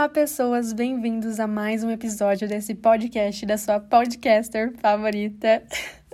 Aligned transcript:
Olá, 0.00 0.08
pessoas, 0.08 0.72
bem-vindos 0.72 1.38
a 1.38 1.46
mais 1.46 1.84
um 1.84 1.90
episódio 1.90 2.48
desse 2.48 2.74
podcast 2.74 3.44
da 3.44 3.58
sua 3.58 3.78
podcaster 3.78 4.72
favorita. 4.78 5.62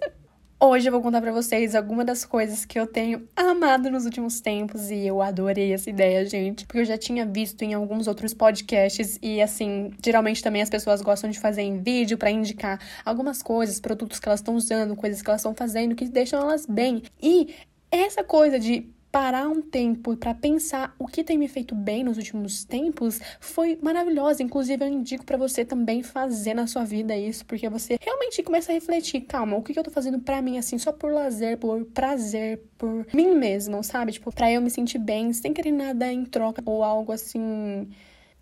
Hoje 0.58 0.88
eu 0.88 0.92
vou 0.92 1.00
contar 1.00 1.20
para 1.20 1.30
vocês 1.30 1.72
algumas 1.72 2.04
das 2.04 2.24
coisas 2.24 2.64
que 2.64 2.80
eu 2.80 2.88
tenho 2.88 3.28
amado 3.36 3.88
nos 3.88 4.04
últimos 4.04 4.40
tempos 4.40 4.90
e 4.90 5.06
eu 5.06 5.22
adorei 5.22 5.72
essa 5.72 5.88
ideia, 5.88 6.26
gente, 6.28 6.66
porque 6.66 6.80
eu 6.80 6.84
já 6.84 6.98
tinha 6.98 7.24
visto 7.24 7.62
em 7.62 7.74
alguns 7.74 8.08
outros 8.08 8.34
podcasts 8.34 9.20
e 9.22 9.40
assim, 9.40 9.92
geralmente 10.04 10.42
também 10.42 10.62
as 10.62 10.68
pessoas 10.68 11.00
gostam 11.00 11.30
de 11.30 11.38
fazer 11.38 11.62
em 11.62 11.80
vídeo 11.80 12.18
para 12.18 12.28
indicar 12.28 12.80
algumas 13.04 13.40
coisas, 13.40 13.78
produtos 13.78 14.18
que 14.18 14.28
elas 14.28 14.40
estão 14.40 14.56
usando, 14.56 14.96
coisas 14.96 15.22
que 15.22 15.30
elas 15.30 15.42
estão 15.42 15.54
fazendo 15.54 15.94
que 15.94 16.08
deixam 16.08 16.40
elas 16.40 16.66
bem. 16.66 17.04
E 17.22 17.54
essa 17.88 18.24
coisa 18.24 18.58
de 18.58 18.95
parar 19.16 19.48
um 19.48 19.62
tempo 19.62 20.14
para 20.14 20.34
pensar 20.34 20.94
o 20.98 21.06
que 21.06 21.24
tem 21.24 21.38
me 21.38 21.48
feito 21.48 21.74
bem 21.74 22.04
nos 22.04 22.18
últimos 22.18 22.66
tempos 22.66 23.18
foi 23.40 23.78
maravilhosa. 23.80 24.42
Inclusive, 24.42 24.84
eu 24.84 24.88
indico 24.90 25.24
para 25.24 25.38
você 25.38 25.64
também 25.64 26.02
fazer 26.02 26.52
na 26.52 26.66
sua 26.66 26.84
vida 26.84 27.16
isso, 27.16 27.46
porque 27.46 27.66
você 27.66 27.96
realmente 27.98 28.42
começa 28.42 28.70
a 28.70 28.74
refletir, 28.74 29.22
calma, 29.22 29.56
o 29.56 29.62
que, 29.62 29.78
eu 29.78 29.82
tô 29.82 29.90
fazendo 29.90 30.18
para 30.18 30.42
mim, 30.42 30.58
assim, 30.58 30.76
só 30.76 30.92
por 30.92 31.10
lazer, 31.10 31.56
por 31.56 31.82
prazer, 31.86 32.60
por 32.76 33.06
mim 33.14 33.34
mesmo, 33.34 33.82
sabe? 33.82 34.12
Tipo, 34.12 34.30
pra 34.30 34.52
eu 34.52 34.60
me 34.60 34.68
sentir 34.68 34.98
bem, 34.98 35.32
sem 35.32 35.54
querer 35.54 35.72
nada 35.72 36.12
em 36.12 36.26
troca 36.26 36.62
ou 36.66 36.84
algo 36.84 37.10
assim. 37.10 37.88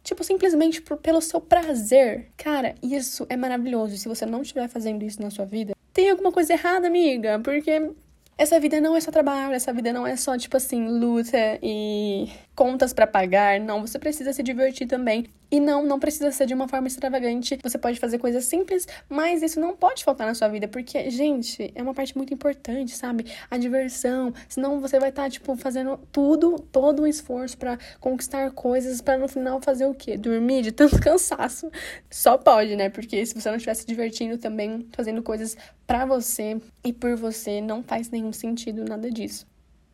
Tipo, 0.03 0.25
simplesmente 0.25 0.83
por, 0.83 0.97
pelo 0.97 1.21
seu 1.21 1.41
prazer. 1.41 2.33
Cara, 2.37 2.75
isso 2.83 3.25
é 3.29 3.37
maravilhoso. 3.37 3.97
Se 3.97 4.09
você 4.09 4.27
não 4.27 4.43
estiver 4.43 4.67
fazendo 4.67 5.05
isso 5.05 5.23
na 5.23 5.31
sua 5.31 5.45
vida, 5.45 5.73
tem 5.93 6.11
alguma 6.11 6.33
coisa 6.33 6.53
errada, 6.53 6.89
amiga. 6.89 7.39
Porque 7.39 7.93
essa 8.37 8.59
vida 8.59 8.81
não 8.81 8.97
é 8.97 9.01
só 9.01 9.11
trabalho, 9.11 9.55
essa 9.55 9.73
vida 9.73 9.93
não 9.93 10.07
é 10.07 10.17
só, 10.17 10.37
tipo 10.37 10.57
assim, 10.57 10.89
luta 10.89 11.59
e 11.63 12.29
contas 12.55 12.93
para 12.93 13.07
pagar. 13.07 13.61
Não, 13.61 13.81
você 13.81 13.99
precisa 13.99 14.33
se 14.33 14.43
divertir 14.43 14.87
também. 14.87 15.27
E 15.51 15.61
não, 15.61 15.85
não 15.85 15.99
precisa 15.99 16.31
ser 16.33 16.47
de 16.47 16.55
uma 16.55 16.69
forma 16.69 16.89
extravagante. 16.89 17.59
Você 17.63 17.79
pode 17.79 18.01
fazer 18.01 18.19
coisas 18.19 18.45
simples, 18.45 18.87
mas 19.09 19.43
isso 19.43 19.61
não 19.61 19.77
pode 19.77 20.03
faltar 20.05 20.27
na 20.27 20.35
sua 20.35 20.49
vida, 20.49 20.67
porque, 20.67 21.11
gente, 21.11 21.73
é 21.75 21.83
uma 21.83 21.95
parte 21.95 22.17
muito 22.17 22.33
importante, 22.35 22.97
sabe? 22.97 23.27
A 23.51 23.57
diversão. 23.57 24.33
Senão 24.49 24.81
você 24.81 24.99
vai 24.99 25.11
estar, 25.11 25.25
tá, 25.25 25.31
tipo, 25.31 25.55
fazendo 25.57 25.99
tudo, 26.11 26.59
todo 26.59 27.03
o 27.03 27.07
esforço 27.07 27.57
para 27.57 27.79
conquistar 28.01 28.51
coisas, 28.51 29.01
para 29.01 29.19
no 29.19 29.29
final 29.29 29.61
fazer 29.61 29.87
o 29.87 29.95
quê? 29.95 30.17
Dormir 30.17 30.63
de 30.63 30.73
tanto 30.73 30.99
cansaço. 31.03 31.71
Só 32.11 32.37
pode, 32.37 32.77
né? 32.77 32.89
Porque 32.89 33.25
se 33.25 33.35
você 33.35 33.49
não 33.49 33.57
estiver 33.57 33.75
se 33.75 33.87
divertindo 33.87 34.39
também, 34.39 34.87
fazendo 34.93 35.23
coisas 35.23 35.57
para 35.87 36.05
você 36.05 36.61
e 36.85 36.93
por 36.93 37.17
você, 37.17 37.61
não 37.61 37.83
faz 37.83 38.11
nenhum 38.11 38.33
sentido 38.33 38.85
nada 38.85 39.11
disso. 39.11 39.47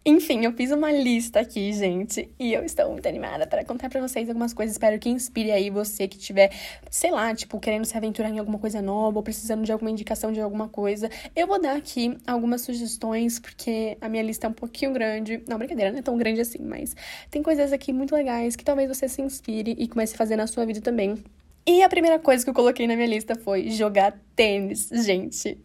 Enfim, 0.04 0.46
eu 0.46 0.52
fiz 0.52 0.70
uma 0.70 0.90
lista 0.90 1.40
aqui, 1.40 1.74
gente, 1.74 2.30
e 2.38 2.54
eu 2.54 2.64
estou 2.64 2.90
muito 2.90 3.06
animada 3.06 3.46
para 3.46 3.62
contar 3.62 3.90
para 3.90 4.00
vocês 4.00 4.26
algumas 4.30 4.54
coisas. 4.54 4.74
Espero 4.74 4.98
que 4.98 5.10
inspire 5.10 5.50
aí 5.50 5.68
você 5.68 6.08
que 6.08 6.16
tiver, 6.16 6.50
sei 6.90 7.10
lá, 7.10 7.34
tipo, 7.34 7.60
querendo 7.60 7.84
se 7.84 7.94
aventurar 7.94 8.30
em 8.30 8.38
alguma 8.38 8.58
coisa 8.58 8.80
nova 8.80 9.18
ou 9.18 9.22
precisando 9.22 9.62
de 9.62 9.70
alguma 9.70 9.90
indicação 9.90 10.32
de 10.32 10.40
alguma 10.40 10.68
coisa. 10.68 11.10
Eu 11.36 11.46
vou 11.46 11.60
dar 11.60 11.76
aqui 11.76 12.16
algumas 12.26 12.62
sugestões, 12.62 13.38
porque 13.38 13.98
a 14.00 14.08
minha 14.08 14.22
lista 14.22 14.46
é 14.46 14.50
um 14.50 14.54
pouquinho 14.54 14.90
grande. 14.94 15.42
Não, 15.46 15.58
brincadeira, 15.58 15.92
não 15.92 15.98
é 15.98 16.02
tão 16.02 16.16
grande 16.16 16.40
assim, 16.40 16.62
mas 16.62 16.96
tem 17.30 17.42
coisas 17.42 17.70
aqui 17.70 17.92
muito 17.92 18.14
legais 18.14 18.56
que 18.56 18.64
talvez 18.64 18.88
você 18.88 19.06
se 19.06 19.20
inspire 19.20 19.76
e 19.78 19.86
comece 19.86 20.14
a 20.14 20.16
fazer 20.16 20.36
na 20.36 20.46
sua 20.46 20.64
vida 20.64 20.80
também. 20.80 21.22
E 21.66 21.82
a 21.82 21.88
primeira 21.90 22.18
coisa 22.18 22.42
que 22.42 22.48
eu 22.48 22.54
coloquei 22.54 22.86
na 22.86 22.96
minha 22.96 23.06
lista 23.06 23.34
foi 23.34 23.68
jogar 23.68 24.18
tênis, 24.34 24.88
gente. 25.04 25.58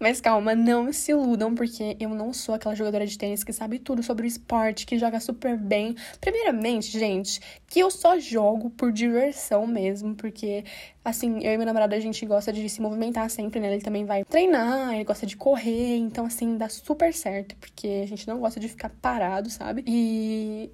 Mas 0.00 0.18
calma, 0.18 0.54
não 0.54 0.90
se 0.94 1.12
iludam, 1.12 1.54
porque 1.54 1.94
eu 2.00 2.08
não 2.08 2.32
sou 2.32 2.54
aquela 2.54 2.74
jogadora 2.74 3.06
de 3.06 3.18
tênis 3.18 3.44
que 3.44 3.52
sabe 3.52 3.78
tudo 3.78 4.02
sobre 4.02 4.24
o 4.24 4.26
esporte, 4.26 4.86
que 4.86 4.98
joga 4.98 5.20
super 5.20 5.58
bem. 5.58 5.94
Primeiramente, 6.18 6.98
gente, 6.98 7.38
que 7.66 7.80
eu 7.80 7.90
só 7.90 8.18
jogo 8.18 8.70
por 8.70 8.90
diversão 8.92 9.66
mesmo, 9.66 10.14
porque, 10.14 10.64
assim, 11.04 11.44
eu 11.44 11.52
e 11.52 11.56
meu 11.58 11.66
namorado 11.66 11.94
a 11.94 12.00
gente 12.00 12.24
gosta 12.24 12.50
de 12.50 12.66
se 12.70 12.80
movimentar 12.80 13.28
sempre, 13.28 13.60
né? 13.60 13.74
Ele 13.74 13.82
também 13.82 14.06
vai 14.06 14.24
treinar, 14.24 14.94
ele 14.94 15.04
gosta 15.04 15.26
de 15.26 15.36
correr, 15.36 15.98
então, 15.98 16.24
assim, 16.24 16.56
dá 16.56 16.70
super 16.70 17.12
certo, 17.12 17.54
porque 17.56 18.00
a 18.02 18.06
gente 18.06 18.26
não 18.26 18.40
gosta 18.40 18.58
de 18.58 18.68
ficar 18.68 18.88
parado, 19.02 19.50
sabe? 19.50 19.84
E 19.86 20.70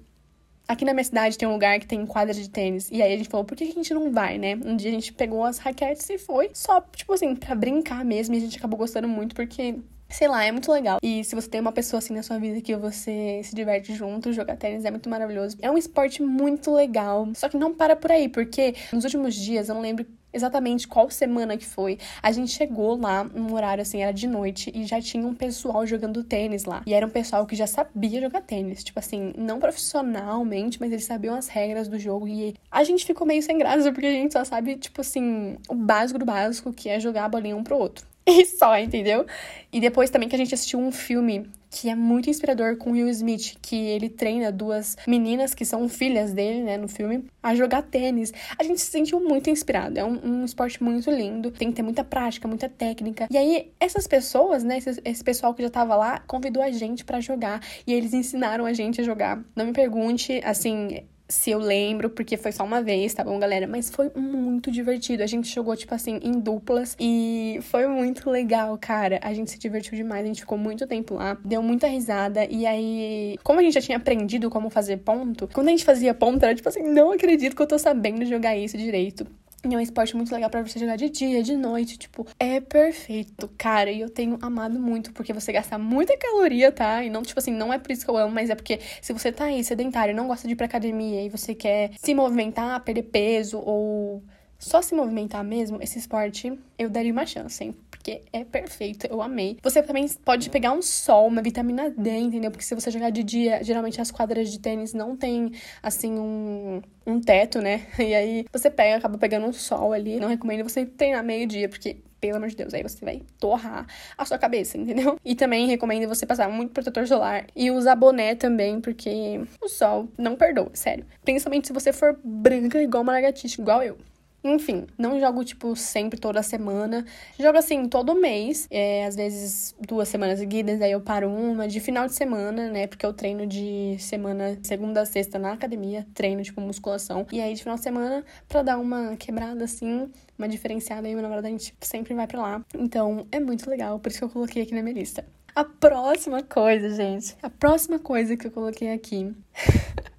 Aqui 0.67 0.83
na 0.83 0.93
minha 0.93 1.03
cidade 1.03 1.37
tem 1.37 1.47
um 1.47 1.53
lugar 1.53 1.79
que 1.79 1.87
tem 1.87 2.05
quadra 2.05 2.33
de 2.33 2.49
tênis. 2.49 2.89
E 2.91 3.01
aí 3.01 3.13
a 3.13 3.17
gente 3.17 3.29
falou, 3.29 3.45
por 3.45 3.55
que 3.55 3.63
a 3.63 3.71
gente 3.71 3.93
não 3.93 4.11
vai, 4.11 4.37
né? 4.37 4.55
Um 4.65 4.75
dia 4.75 4.89
a 4.89 4.93
gente 4.93 5.13
pegou 5.13 5.45
as 5.45 5.57
raquetes 5.59 6.09
e 6.09 6.17
foi. 6.17 6.49
Só, 6.53 6.81
tipo 6.81 7.13
assim, 7.13 7.35
pra 7.35 7.55
brincar 7.55 8.03
mesmo. 8.03 8.35
E 8.35 8.37
a 8.37 8.41
gente 8.41 8.57
acabou 8.57 8.77
gostando 8.77 9.07
muito 9.07 9.33
porque 9.33 9.75
sei 10.09 10.27
lá, 10.27 10.43
é 10.43 10.51
muito 10.51 10.71
legal. 10.71 10.99
E 11.01 11.23
se 11.23 11.35
você 11.35 11.49
tem 11.49 11.61
uma 11.61 11.71
pessoa 11.71 11.99
assim 11.99 12.13
na 12.13 12.23
sua 12.23 12.37
vida 12.39 12.61
que 12.61 12.75
você 12.75 13.41
se 13.43 13.55
diverte 13.55 13.93
junto, 13.93 14.33
jogar 14.33 14.55
tênis 14.55 14.85
é 14.85 14.91
muito 14.91 15.09
maravilhoso. 15.09 15.57
É 15.61 15.69
um 15.69 15.77
esporte 15.77 16.21
muito 16.21 16.73
legal. 16.73 17.27
Só 17.35 17.49
que 17.49 17.57
não 17.57 17.73
para 17.73 17.95
por 17.95 18.11
aí, 18.11 18.29
porque 18.29 18.75
nos 18.91 19.03
últimos 19.03 19.35
dias, 19.35 19.69
eu 19.69 19.75
não 19.75 19.81
lembro 19.81 20.05
exatamente 20.31 20.87
qual 20.87 21.09
semana 21.09 21.57
que 21.57 21.65
foi. 21.65 21.97
A 22.21 22.31
gente 22.31 22.51
chegou 22.51 22.99
lá 22.99 23.23
num 23.23 23.53
horário 23.53 23.81
assim, 23.81 24.01
era 24.01 24.11
de 24.11 24.27
noite, 24.27 24.71
e 24.73 24.85
já 24.85 25.01
tinha 25.01 25.25
um 25.25 25.33
pessoal 25.33 25.85
jogando 25.85 26.23
tênis 26.23 26.65
lá. 26.65 26.83
E 26.85 26.93
era 26.93 27.05
um 27.05 27.09
pessoal 27.09 27.45
que 27.45 27.55
já 27.55 27.67
sabia 27.67 28.21
jogar 28.21 28.41
tênis. 28.41 28.83
Tipo 28.83 28.99
assim, 28.99 29.33
não 29.37 29.59
profissionalmente, 29.59 30.79
mas 30.79 30.91
eles 30.91 31.05
sabiam 31.05 31.35
as 31.35 31.47
regras 31.47 31.87
do 31.87 31.97
jogo. 31.97 32.27
E 32.27 32.55
a 32.71 32.83
gente 32.83 33.05
ficou 33.05 33.25
meio 33.25 33.41
sem 33.41 33.57
graça, 33.57 33.91
porque 33.91 34.07
a 34.07 34.11
gente 34.11 34.33
só 34.33 34.43
sabe, 34.43 34.75
tipo 34.77 35.01
assim, 35.01 35.57
o 35.67 35.75
básico 35.75 36.19
do 36.19 36.25
básico, 36.25 36.71
que 36.71 36.89
é 36.89 36.99
jogar 36.99 37.25
a 37.25 37.29
bolinha 37.29 37.55
um 37.55 37.63
pro 37.63 37.77
outro. 37.77 38.05
E 38.37 38.45
só, 38.45 38.77
entendeu? 38.77 39.25
E 39.71 39.79
depois 39.79 40.09
também 40.09 40.27
que 40.27 40.35
a 40.35 40.37
gente 40.37 40.53
assistiu 40.53 40.79
um 40.79 40.91
filme 40.91 41.49
que 41.69 41.89
é 41.89 41.95
muito 41.95 42.29
inspirador 42.29 42.77
com 42.77 42.91
Will 42.91 43.09
Smith, 43.09 43.55
que 43.61 43.75
ele 43.75 44.09
treina 44.09 44.51
duas 44.51 44.97
meninas 45.07 45.53
que 45.53 45.63
são 45.65 45.87
filhas 45.87 46.33
dele, 46.33 46.63
né, 46.63 46.77
no 46.77 46.87
filme, 46.87 47.25
a 47.41 47.55
jogar 47.55 47.83
tênis. 47.83 48.33
A 48.57 48.63
gente 48.63 48.81
se 48.81 48.87
sentiu 48.87 49.19
muito 49.19 49.49
inspirado. 49.49 49.99
É 49.99 50.03
um, 50.03 50.19
um 50.23 50.45
esporte 50.45 50.81
muito 50.81 51.11
lindo, 51.11 51.51
tem 51.51 51.69
que 51.69 51.75
ter 51.75 51.83
muita 51.83 52.03
prática, 52.03 52.47
muita 52.47 52.67
técnica. 52.69 53.27
E 53.29 53.37
aí, 53.37 53.71
essas 53.79 54.07
pessoas, 54.07 54.63
né, 54.63 54.77
esse, 54.77 55.01
esse 55.03 55.23
pessoal 55.23 55.53
que 55.53 55.61
já 55.61 55.69
tava 55.69 55.95
lá, 55.95 56.19
convidou 56.19 56.63
a 56.63 56.71
gente 56.71 57.05
para 57.05 57.19
jogar 57.19 57.61
e 57.85 57.93
eles 57.93 58.13
ensinaram 58.13 58.65
a 58.65 58.73
gente 58.73 59.01
a 59.01 59.03
jogar. 59.03 59.43
Não 59.55 59.65
me 59.65 59.73
pergunte, 59.73 60.41
assim, 60.43 61.03
se 61.29 61.51
eu 61.51 61.59
lembro, 61.59 62.09
porque 62.09 62.37
foi 62.37 62.51
só 62.51 62.63
uma 62.63 62.81
vez, 62.81 63.13
tá 63.13 63.23
bom, 63.23 63.37
galera? 63.37 63.67
Mas 63.67 63.89
foi 63.89 64.09
muito 64.15 64.71
divertido. 64.71 65.23
A 65.23 65.27
gente 65.27 65.53
jogou, 65.53 65.75
tipo 65.75 65.93
assim, 65.93 66.19
em 66.23 66.39
duplas 66.39 66.95
e 66.99 67.59
foi 67.63 67.85
muito 67.87 68.29
legal, 68.29 68.77
cara. 68.77 69.19
A 69.21 69.33
gente 69.33 69.51
se 69.51 69.59
divertiu 69.59 69.95
demais, 69.95 70.23
a 70.23 70.27
gente 70.27 70.41
ficou 70.41 70.57
muito 70.57 70.87
tempo 70.87 71.15
lá, 71.15 71.37
deu 71.43 71.61
muita 71.61 71.87
risada. 71.87 72.45
E 72.49 72.65
aí, 72.65 73.37
como 73.43 73.59
a 73.59 73.63
gente 73.63 73.73
já 73.73 73.81
tinha 73.81 73.97
aprendido 73.97 74.49
como 74.49 74.69
fazer 74.69 74.97
ponto, 74.97 75.49
quando 75.53 75.67
a 75.67 75.71
gente 75.71 75.83
fazia 75.83 76.13
ponto, 76.13 76.43
era 76.43 76.55
tipo 76.55 76.69
assim, 76.69 76.83
não 76.83 77.11
acredito 77.11 77.55
que 77.55 77.61
eu 77.61 77.67
tô 77.67 77.77
sabendo 77.77 78.25
jogar 78.25 78.55
isso 78.55 78.77
direito. 78.77 79.27
E 79.63 79.73
é 79.73 79.77
um 79.77 79.81
esporte 79.81 80.15
muito 80.15 80.31
legal 80.31 80.49
para 80.49 80.61
você 80.61 80.79
jogar 80.79 80.95
de 80.95 81.09
dia, 81.09 81.41
de 81.41 81.57
noite, 81.57 81.97
tipo, 81.97 82.25
é 82.39 82.59
perfeito, 82.59 83.49
cara. 83.57 83.91
E 83.91 83.99
eu 83.99 84.09
tenho 84.09 84.37
amado 84.41 84.79
muito, 84.79 85.11
porque 85.11 85.33
você 85.33 85.51
gasta 85.51 85.77
muita 85.77 86.15
caloria, 86.17 86.71
tá? 86.71 87.03
E 87.03 87.09
não, 87.09 87.23
tipo 87.23 87.39
assim, 87.39 87.51
não 87.51 87.73
é 87.73 87.79
por 87.79 87.91
isso 87.91 88.05
que 88.05 88.11
eu 88.11 88.17
amo, 88.17 88.33
mas 88.33 88.49
é 88.49 88.55
porque 88.55 88.79
se 89.01 89.11
você 89.11 89.31
tá 89.31 89.45
aí 89.45 89.63
sedentário, 89.63 90.15
não 90.15 90.27
gosta 90.27 90.47
de 90.47 90.53
ir 90.53 90.55
pra 90.55 90.67
academia 90.67 91.23
e 91.23 91.29
você 91.29 91.55
quer 91.55 91.91
se 91.97 92.13
movimentar, 92.13 92.79
perder 92.83 93.03
peso 93.03 93.57
ou 93.59 94.23
só 94.59 94.81
se 94.81 94.95
movimentar 94.95 95.43
mesmo, 95.43 95.81
esse 95.81 95.99
esporte 95.99 96.57
eu 96.77 96.89
daria 96.89 97.11
uma 97.11 97.25
chance, 97.25 97.63
hein? 97.63 97.75
Porque 98.07 98.21
é 98.31 98.45
perfeito, 98.45 99.05
eu 99.07 99.21
amei. 99.21 99.57
Você 99.61 99.83
também 99.83 100.07
pode 100.23 100.49
pegar 100.49 100.71
um 100.71 100.81
sol, 100.81 101.27
uma 101.27 101.41
vitamina 101.41 101.89
D, 101.89 102.09
entendeu? 102.11 102.49
Porque 102.49 102.63
se 102.63 102.73
você 102.73 102.89
jogar 102.89 103.09
de 103.09 103.21
dia, 103.21 103.61
geralmente 103.61 103.99
as 103.99 104.09
quadras 104.11 104.49
de 104.49 104.59
tênis 104.59 104.93
não 104.93 105.17
tem, 105.17 105.51
assim, 105.83 106.13
um, 106.13 106.81
um 107.05 107.19
teto, 107.19 107.61
né? 107.61 107.85
E 107.99 108.15
aí 108.15 108.45
você 108.49 108.71
pega, 108.71 108.95
acaba 108.95 109.17
pegando 109.17 109.45
um 109.45 109.51
sol 109.51 109.91
ali. 109.91 110.21
Não 110.21 110.29
recomendo 110.29 110.63
você 110.63 110.85
treinar 110.85 111.21
meio-dia, 111.21 111.67
porque 111.67 111.97
pelo 112.21 112.37
amor 112.37 112.47
de 112.47 112.55
Deus, 112.55 112.73
aí 112.73 112.81
você 112.81 113.03
vai 113.03 113.21
torrar 113.37 113.85
a 114.17 114.23
sua 114.23 114.37
cabeça, 114.37 114.77
entendeu? 114.77 115.19
E 115.25 115.35
também 115.35 115.67
recomendo 115.67 116.07
você 116.07 116.25
passar 116.25 116.49
muito 116.49 116.71
protetor 116.71 117.05
solar 117.07 117.45
e 117.53 117.69
usar 117.69 117.97
boné 117.97 118.35
também, 118.35 118.79
porque 118.79 119.41
o 119.61 119.67
sol 119.67 120.07
não 120.17 120.37
perdoa, 120.37 120.71
sério. 120.73 121.05
Principalmente 121.25 121.67
se 121.67 121.73
você 121.73 121.91
for 121.91 122.17
branca 122.23 122.81
igual 122.81 123.03
uma 123.03 123.11
lagartixa, 123.11 123.61
igual 123.61 123.83
eu. 123.83 123.97
Enfim, 124.47 124.87
não 124.97 125.19
jogo, 125.19 125.43
tipo, 125.43 125.75
sempre 125.75 126.19
toda 126.19 126.41
semana. 126.41 127.05
Jogo, 127.37 127.57
assim, 127.57 127.87
todo 127.89 128.15
mês. 128.15 128.67
É, 128.71 129.05
às 129.05 129.15
vezes, 129.15 129.75
duas 129.79 130.07
semanas 130.07 130.39
seguidas, 130.39 130.81
aí 130.81 130.91
eu 130.91 131.01
paro 131.01 131.29
uma 131.29 131.67
de 131.67 131.79
final 131.79 132.07
de 132.07 132.13
semana, 132.13 132.69
né? 132.69 132.87
Porque 132.87 133.05
eu 133.05 133.13
treino 133.13 133.45
de 133.45 133.97
semana, 133.99 134.57
segunda 134.63 135.01
a 135.01 135.05
sexta 135.05 135.37
na 135.37 135.51
academia. 135.51 136.07
Treino, 136.13 136.41
tipo, 136.41 136.61
musculação. 136.61 137.27
E 137.31 137.41
aí, 137.41 137.53
de 137.53 137.61
final 137.61 137.77
de 137.77 137.83
semana, 137.83 138.23
pra 138.47 138.63
dar 138.63 138.77
uma 138.77 139.17
quebrada, 139.17 139.65
assim, 139.65 140.09
uma 140.37 140.47
diferenciada 140.47 141.07
aí, 141.07 141.13
meu 141.13 141.21
namorado, 141.21 141.47
a 141.47 141.49
gente 141.49 141.75
sempre 141.81 142.13
vai 142.13 142.27
pra 142.27 142.41
lá. 142.41 142.65
Então, 142.73 143.27
é 143.31 143.39
muito 143.39 143.69
legal. 143.69 143.99
Por 143.99 144.09
isso 144.09 144.19
que 144.19 144.25
eu 144.25 144.29
coloquei 144.29 144.63
aqui 144.63 144.73
na 144.73 144.81
minha 144.81 144.95
lista. 144.95 145.25
A 145.53 145.65
próxima 145.65 146.43
coisa, 146.43 146.89
gente. 146.91 147.35
A 147.41 147.49
próxima 147.49 147.99
coisa 147.99 148.37
que 148.37 148.47
eu 148.47 148.51
coloquei 148.51 148.91
aqui. 148.91 149.33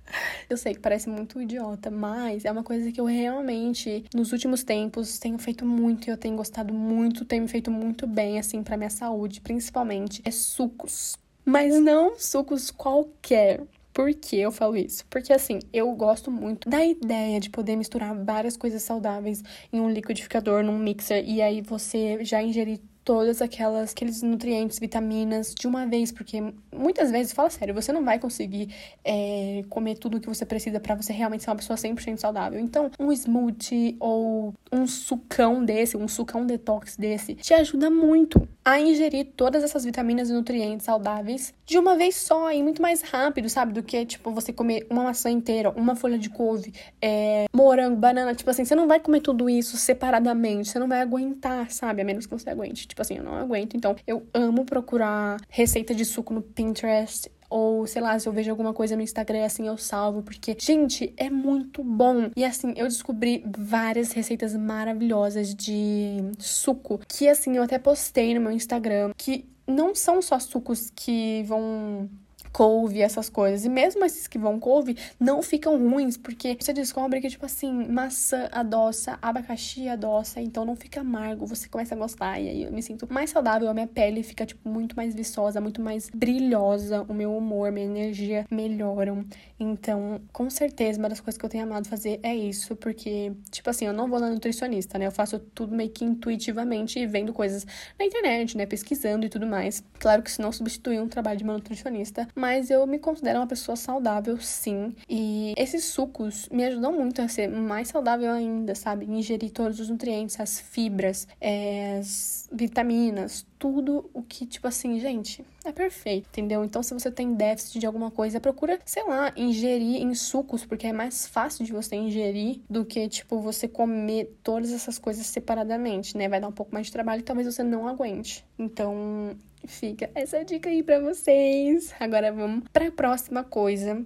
Eu 0.49 0.57
sei 0.57 0.75
que 0.75 0.81
parece 0.81 1.09
muito 1.09 1.41
idiota, 1.41 1.91
mas 1.91 2.45
é 2.45 2.51
uma 2.51 2.63
coisa 2.63 2.91
que 2.91 3.01
eu 3.01 3.05
realmente, 3.05 4.05
nos 4.15 4.33
últimos 4.33 4.63
tempos, 4.63 5.19
tenho 5.19 5.39
feito 5.39 5.65
muito 5.67 6.09
e 6.09 6.11
eu 6.11 6.17
tenho 6.17 6.37
gostado 6.37 6.73
muito, 6.73 7.25
tem 7.25 7.41
me 7.41 7.49
feito 7.49 7.71
muito 7.71 8.07
bem, 8.07 8.39
assim, 8.39 8.63
para 8.63 8.77
minha 8.77 8.91
saúde, 8.91 9.41
principalmente. 9.41 10.23
É 10.25 10.31
sucos. 10.31 11.17
Mas 11.45 11.81
não 11.81 12.19
sucos 12.19 12.71
qualquer 12.71 13.63
Por 13.93 14.15
que 14.15 14.39
eu 14.39 14.53
falo 14.53 14.77
isso? 14.77 15.05
Porque 15.11 15.33
assim, 15.33 15.59
eu 15.73 15.91
gosto 15.93 16.31
muito 16.31 16.69
da 16.69 16.85
ideia 16.85 17.41
de 17.41 17.51
poder 17.51 17.75
misturar 17.75 18.15
várias 18.15 18.57
coisas 18.57 18.83
saudáveis 18.83 19.43
em 19.73 19.81
um 19.81 19.91
liquidificador, 19.91 20.63
num 20.63 20.79
mixer, 20.79 21.25
e 21.29 21.43
aí 21.43 21.61
você 21.61 22.25
já 22.25 22.41
ingerir 22.41 22.79
todas 23.09 23.41
aquelas 23.41 23.93
aqueles 23.93 24.21
nutrientes, 24.21 24.79
vitaminas 24.79 25.55
de 25.55 25.67
uma 25.67 25.87
vez, 25.87 26.13
porque 26.13 26.53
muitas 26.71 27.11
vezes, 27.11 27.33
fala 27.33 27.49
sério, 27.49 27.73
você 27.73 27.91
não 27.91 28.05
vai 28.05 28.19
conseguir 28.19 28.69
é, 29.03 29.65
comer 29.71 29.97
tudo 29.97 30.19
o 30.19 30.21
que 30.21 30.29
você 30.29 30.45
precisa 30.45 30.79
para 30.79 30.95
você 30.95 31.11
realmente 31.11 31.43
ser 31.43 31.49
uma 31.49 31.57
pessoa 31.57 31.79
100% 31.79 32.19
saudável. 32.19 32.61
Então, 32.61 32.91
um 33.01 33.11
smoothie 33.11 33.97
ou 33.99 34.53
um 34.71 34.87
sucão 34.87 35.65
desse, 35.65 35.97
um 35.97 36.07
sucão 36.07 36.45
detox 36.45 36.99
desse, 36.99 37.35
te 37.35 37.55
ajuda 37.55 37.89
muito 37.89 38.47
a 38.63 38.79
ingerir 38.79 39.29
todas 39.35 39.65
essas 39.65 39.87
vitaminas 39.87 40.29
e 40.29 40.33
nutrientes 40.35 40.85
saudáveis 40.85 41.55
de 41.65 41.79
uma 41.79 41.97
vez 41.97 42.17
só 42.17 42.53
e 42.53 42.63
muito 42.63 42.83
mais 42.83 43.01
rápido, 43.01 43.49
sabe? 43.49 43.73
Do 43.73 43.83
que, 43.83 44.05
tipo, 44.05 44.31
você 44.31 44.53
comer 44.53 44.87
uma 44.91 45.05
maçã 45.05 45.31
inteira, 45.31 45.71
uma 45.71 45.97
folha 45.97 46.19
de 46.19 46.29
couve, 46.29 46.75
é, 47.01 47.47
morango, 47.51 47.97
banana. 47.97 48.35
Tipo 48.35 48.51
assim, 48.51 48.67
você 48.67 48.75
não 48.75 48.87
vai 48.87 49.01
comer 49.01 49.23
tudo 49.23 49.49
isso 49.49 49.79
separadamente, 49.79 50.69
você 50.69 50.79
não 50.79 50.87
vai 50.87 51.01
aguentar, 51.01 51.71
sabe? 51.71 52.03
A 52.03 52.05
menos 52.05 52.27
que 52.27 52.35
você 52.35 52.51
aguente. 52.51 52.87
Tipo 52.99 53.03
assim, 53.03 53.19
eu 53.19 53.23
não 53.23 53.35
aguento. 53.35 53.77
Então, 53.77 53.95
eu 54.05 54.27
amo 54.35 54.65
procurar 54.65 55.41
receita 55.49 55.95
de 55.95 56.05
suco 56.05 56.35
no 56.35 56.43
Pinterest. 56.43 57.31
Ou, 57.49 57.87
sei 57.87 58.03
lá, 58.03 58.19
se 58.19 58.29
eu 58.29 58.33
vejo 58.33 58.51
alguma 58.51 58.75
coisa 58.75 58.97
no 58.97 59.03
Instagram, 59.03 59.45
assim, 59.45 59.69
eu 59.69 59.79
salvo. 59.79 60.21
Porque, 60.21 60.57
gente, 60.59 61.15
é 61.17 61.31
muito 61.31 61.85
bom. 61.85 62.29
E, 62.35 62.45
assim, 62.45 62.75
eu 62.77 62.89
descobri 62.89 63.45
várias 63.57 64.11
receitas 64.11 64.53
maravilhosas 64.55 65.55
de 65.55 66.17
suco. 66.41 67.01
Que, 67.07 67.29
assim, 67.29 67.57
eu 67.57 67.63
até 67.63 67.79
postei 67.79 68.35
no 68.35 68.41
meu 68.41 68.51
Instagram. 68.51 69.13
Que 69.17 69.45
não 69.65 69.95
são 69.95 70.21
só 70.21 70.41
sucos 70.41 70.91
que 70.91 71.45
vão 71.47 72.11
couve, 72.53 73.01
essas 73.01 73.29
coisas. 73.29 73.65
E 73.65 73.69
mesmo 73.69 74.05
esses 74.05 74.27
que 74.27 74.39
vão 74.39 74.59
couve 74.59 74.97
não 75.19 75.43
ficam 75.43 75.79
ruins, 75.79 76.17
porque 76.17 76.57
você 76.59 76.73
descobre 76.73 77.21
que, 77.21 77.29
tipo 77.29 77.47
assim, 77.47 77.89
maçã 77.89 78.49
adoça, 78.53 79.19
abacaxi 79.21 79.89
adoça, 79.89 80.41
então 80.41 80.65
não 80.65 80.77
fica 80.77 81.01
amargo, 81.01 81.47
você 81.47 81.69
começa 81.69 81.95
a 81.95 81.99
gostar. 81.99 82.41
E 82.41 82.49
aí 82.49 82.63
eu 82.65 82.73
me 82.73 82.83
sinto 82.83 83.07
mais 83.13 83.31
saudável, 83.31 83.69
a 83.69 83.75
minha 83.75 83.87
pele 83.87 84.23
fica, 84.23 84.45
tipo, 84.45 84.69
muito 84.69 84.97
mais 84.97 85.15
viçosa, 85.15 85.61
muito 85.61 85.81
mais 85.81 86.11
brilhosa, 86.11 87.03
o 87.09 87.15
meu 87.15 87.37
humor, 87.37 87.71
minha 87.71 87.87
energia 87.87 88.47
melhoram. 88.51 89.25
Então, 89.59 90.21
com 90.33 90.49
certeza, 90.49 90.99
uma 90.99 91.09
das 91.09 91.21
coisas 91.21 91.39
que 91.39 91.45
eu 91.45 91.51
tenho 91.51 91.65
amado 91.65 91.89
fazer 91.89 92.21
é 92.23 92.35
isso, 92.35 92.77
porque, 92.77 93.33
tipo 93.51 93.69
assim, 93.71 93.87
eu 93.87 93.93
não 93.93 94.09
vou 94.09 94.21
na 94.21 94.31
nutricionista, 94.31 94.99
né? 94.99 95.07
Eu 95.07 95.13
faço 95.13 95.39
tudo 95.39 95.75
meio 95.75 95.91
que 95.91 96.05
intuitivamente, 96.05 97.05
vendo 97.07 97.33
coisas 97.33 97.67
na 97.99 98.05
internet, 98.05 98.57
né? 98.57 98.67
Pesquisando 98.67 99.27
e 99.27 99.29
tudo 99.29 99.47
mais. 99.47 99.83
Claro 99.99 100.23
que 100.23 100.31
isso 100.31 100.41
não 100.41 100.53
substitui 100.53 101.01
um 101.01 101.09
trabalho 101.09 101.39
de 101.39 101.45
uma 101.45 101.55
nutricionista, 101.55 102.29
mas 102.39 102.71
eu 102.71 102.87
me 102.87 102.99
considero 102.99 103.41
uma 103.41 103.47
pessoa 103.47 103.75
saudável, 103.77 104.39
sim. 104.41 104.95
E 105.09 105.53
esses 105.57 105.85
sucos 105.85 106.49
me 106.51 106.65
ajudam 106.65 106.93
muito 106.93 107.21
a 107.21 107.29
ser 107.29 107.49
mais 107.49 107.89
saudável 107.89 108.31
ainda, 108.31 108.75
sabe? 108.75 109.07
Ingerir 109.07 109.51
todos 109.51 109.81
os 109.81 109.89
nutrientes, 109.89 110.39
as 110.39 110.61
fibras, 110.61 111.27
é, 111.41 111.99
as 111.99 112.49
vitaminas, 112.53 113.45
tudo 113.59 114.09
o 114.15 114.23
que, 114.23 114.47
tipo 114.47 114.69
assim, 114.69 115.01
gente, 115.01 115.45
é 115.71 115.73
perfeito, 115.73 116.29
entendeu? 116.29 116.65
Então, 116.65 116.83
se 116.83 116.95
você 116.95 117.11
tem 117.11 117.35
déficit 117.35 117.79
de 117.79 117.87
alguma 117.87 118.11
coisa, 118.11 118.41
procura, 118.41 118.79
sei 118.85 119.05
lá, 119.05 119.33
ingerir 119.37 120.03
em 120.03 120.15
sucos, 120.15 120.65
porque 120.65 120.87
é 120.87 120.93
mais 120.93 121.27
fácil 121.27 121.65
de 121.65 121.73
você 121.73 121.97
ingerir 121.97 122.61
do 122.69 122.85
que, 122.85 123.09
tipo, 123.09 123.41
você 123.41 123.69
comer 123.69 124.37
todas 124.43 124.73
essas 124.73 124.99
coisas 124.99 125.27
separadamente, 125.27 126.17
né? 126.17 126.29
Vai 126.29 126.41
dar 126.41 126.49
um 126.49 126.53
pouco 126.53 126.73
mais 126.73 126.87
de 126.87 126.93
trabalho 126.93 127.21
e 127.21 127.25
talvez 127.25 127.47
você 127.47 127.63
não 127.63 127.87
aguente. 127.87 128.45
Então, 128.59 129.37
fica 129.67 130.11
essa 130.15 130.45
dica 130.45 130.69
aí 130.71 130.83
para 130.83 131.01
vocês. 131.01 131.93
Agora 131.99 132.33
vamos 132.33 132.65
para 132.73 132.89
a 132.89 132.93
próxima 132.93 133.45
coisa 133.45 134.05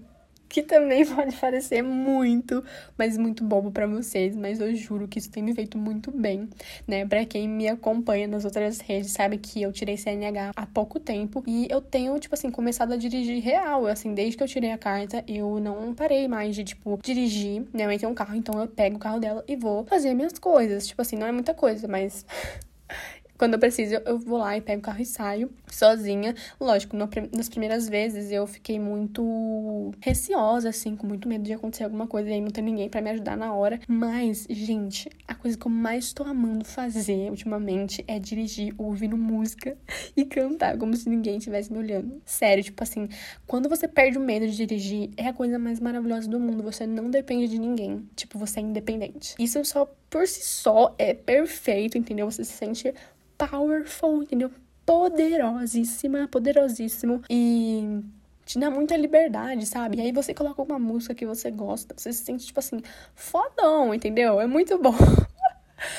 que 0.52 0.62
também 0.62 1.04
pode 1.08 1.34
parecer 1.36 1.82
muito, 1.82 2.62
mas 2.96 3.16
muito 3.16 3.42
bobo 3.42 3.70
para 3.70 3.86
vocês, 3.86 4.36
mas 4.36 4.60
eu 4.60 4.74
juro 4.76 5.08
que 5.08 5.18
isso 5.18 5.30
tem 5.30 5.42
me 5.42 5.54
feito 5.54 5.78
muito 5.78 6.10
bem, 6.10 6.48
né? 6.86 7.06
Para 7.06 7.24
quem 7.24 7.48
me 7.48 7.66
acompanha 7.68 8.28
nas 8.28 8.44
outras 8.44 8.78
redes, 8.78 9.12
sabe 9.12 9.38
que 9.38 9.62
eu 9.62 9.72
tirei 9.72 9.96
CNH 9.96 10.52
há 10.54 10.66
pouco 10.66 11.00
tempo 11.00 11.42
e 11.46 11.66
eu 11.70 11.80
tenho, 11.80 12.18
tipo 12.18 12.34
assim, 12.34 12.50
começado 12.50 12.92
a 12.92 12.96
dirigir 12.96 13.42
real, 13.42 13.86
assim, 13.86 14.12
desde 14.12 14.36
que 14.36 14.42
eu 14.42 14.48
tirei 14.48 14.72
a 14.72 14.78
carta, 14.78 15.24
eu 15.26 15.58
não 15.58 15.94
parei 15.94 16.28
mais 16.28 16.54
de, 16.54 16.64
tipo, 16.64 16.98
dirigir, 17.02 17.66
né? 17.72 17.86
Eu 17.86 17.98
tenho 17.98 18.12
um 18.12 18.14
carro, 18.14 18.36
então 18.36 18.60
eu 18.60 18.68
pego 18.68 18.96
o 18.96 18.98
carro 18.98 19.18
dela 19.18 19.42
e 19.48 19.56
vou 19.56 19.86
fazer 19.86 20.12
minhas 20.12 20.38
coisas, 20.38 20.86
tipo 20.86 21.00
assim, 21.00 21.16
não 21.16 21.26
é 21.26 21.32
muita 21.32 21.54
coisa, 21.54 21.88
mas 21.88 22.26
Quando 23.42 23.54
eu 23.54 23.58
preciso, 23.58 23.96
eu 24.06 24.20
vou 24.20 24.38
lá 24.38 24.56
e 24.56 24.60
pego 24.60 24.78
o 24.78 24.82
carro 24.82 25.02
e 25.02 25.04
saio 25.04 25.50
sozinha. 25.66 26.32
Lógico, 26.60 26.96
no, 26.96 27.10
nas 27.36 27.48
primeiras 27.48 27.88
vezes 27.88 28.30
eu 28.30 28.46
fiquei 28.46 28.78
muito 28.78 29.90
receosa, 30.00 30.68
assim, 30.68 30.94
com 30.94 31.08
muito 31.08 31.28
medo 31.28 31.42
de 31.42 31.52
acontecer 31.52 31.82
alguma 31.82 32.06
coisa 32.06 32.30
e 32.30 32.34
aí 32.34 32.40
não 32.40 32.52
ter 32.52 32.62
ninguém 32.62 32.88
para 32.88 33.00
me 33.00 33.10
ajudar 33.10 33.36
na 33.36 33.52
hora. 33.52 33.80
Mas, 33.88 34.46
gente, 34.48 35.10
a 35.26 35.34
coisa 35.34 35.58
que 35.58 35.66
eu 35.66 35.72
mais 35.72 36.12
tô 36.12 36.22
amando 36.22 36.64
fazer 36.64 37.30
ultimamente 37.30 38.04
é 38.06 38.20
dirigir 38.20 38.76
ouvindo 38.78 39.16
música 39.16 39.76
e 40.16 40.24
cantar 40.24 40.78
como 40.78 40.94
se 40.96 41.10
ninguém 41.10 41.38
estivesse 41.38 41.72
me 41.72 41.80
olhando. 41.80 42.22
Sério, 42.24 42.62
tipo 42.62 42.80
assim, 42.80 43.08
quando 43.44 43.68
você 43.68 43.88
perde 43.88 44.18
o 44.18 44.20
medo 44.20 44.46
de 44.46 44.56
dirigir, 44.56 45.10
é 45.16 45.26
a 45.26 45.32
coisa 45.32 45.58
mais 45.58 45.80
maravilhosa 45.80 46.30
do 46.30 46.38
mundo. 46.38 46.62
Você 46.62 46.86
não 46.86 47.10
depende 47.10 47.48
de 47.48 47.58
ninguém. 47.58 48.08
Tipo, 48.14 48.38
você 48.38 48.60
é 48.60 48.62
independente. 48.62 49.34
Isso 49.36 49.64
só 49.64 49.92
por 50.12 50.28
si 50.28 50.44
só 50.44 50.94
é 50.98 51.14
perfeito, 51.14 51.96
entendeu? 51.96 52.30
Você 52.30 52.44
se 52.44 52.52
sente 52.52 52.94
powerful, 53.38 54.22
entendeu? 54.22 54.50
Poderosíssima, 54.84 56.28
poderosíssimo. 56.28 57.22
E 57.30 58.02
te 58.44 58.58
dá 58.58 58.70
muita 58.70 58.94
liberdade, 58.94 59.64
sabe? 59.64 59.96
E 59.96 60.00
aí 60.02 60.12
você 60.12 60.34
coloca 60.34 60.60
uma 60.60 60.78
música 60.78 61.14
que 61.14 61.24
você 61.24 61.50
gosta, 61.50 61.94
você 61.96 62.12
se 62.12 62.24
sente, 62.24 62.44
tipo 62.44 62.60
assim, 62.60 62.82
fodão, 63.14 63.94
entendeu? 63.94 64.38
É 64.38 64.46
muito 64.46 64.78
bom. 64.78 64.94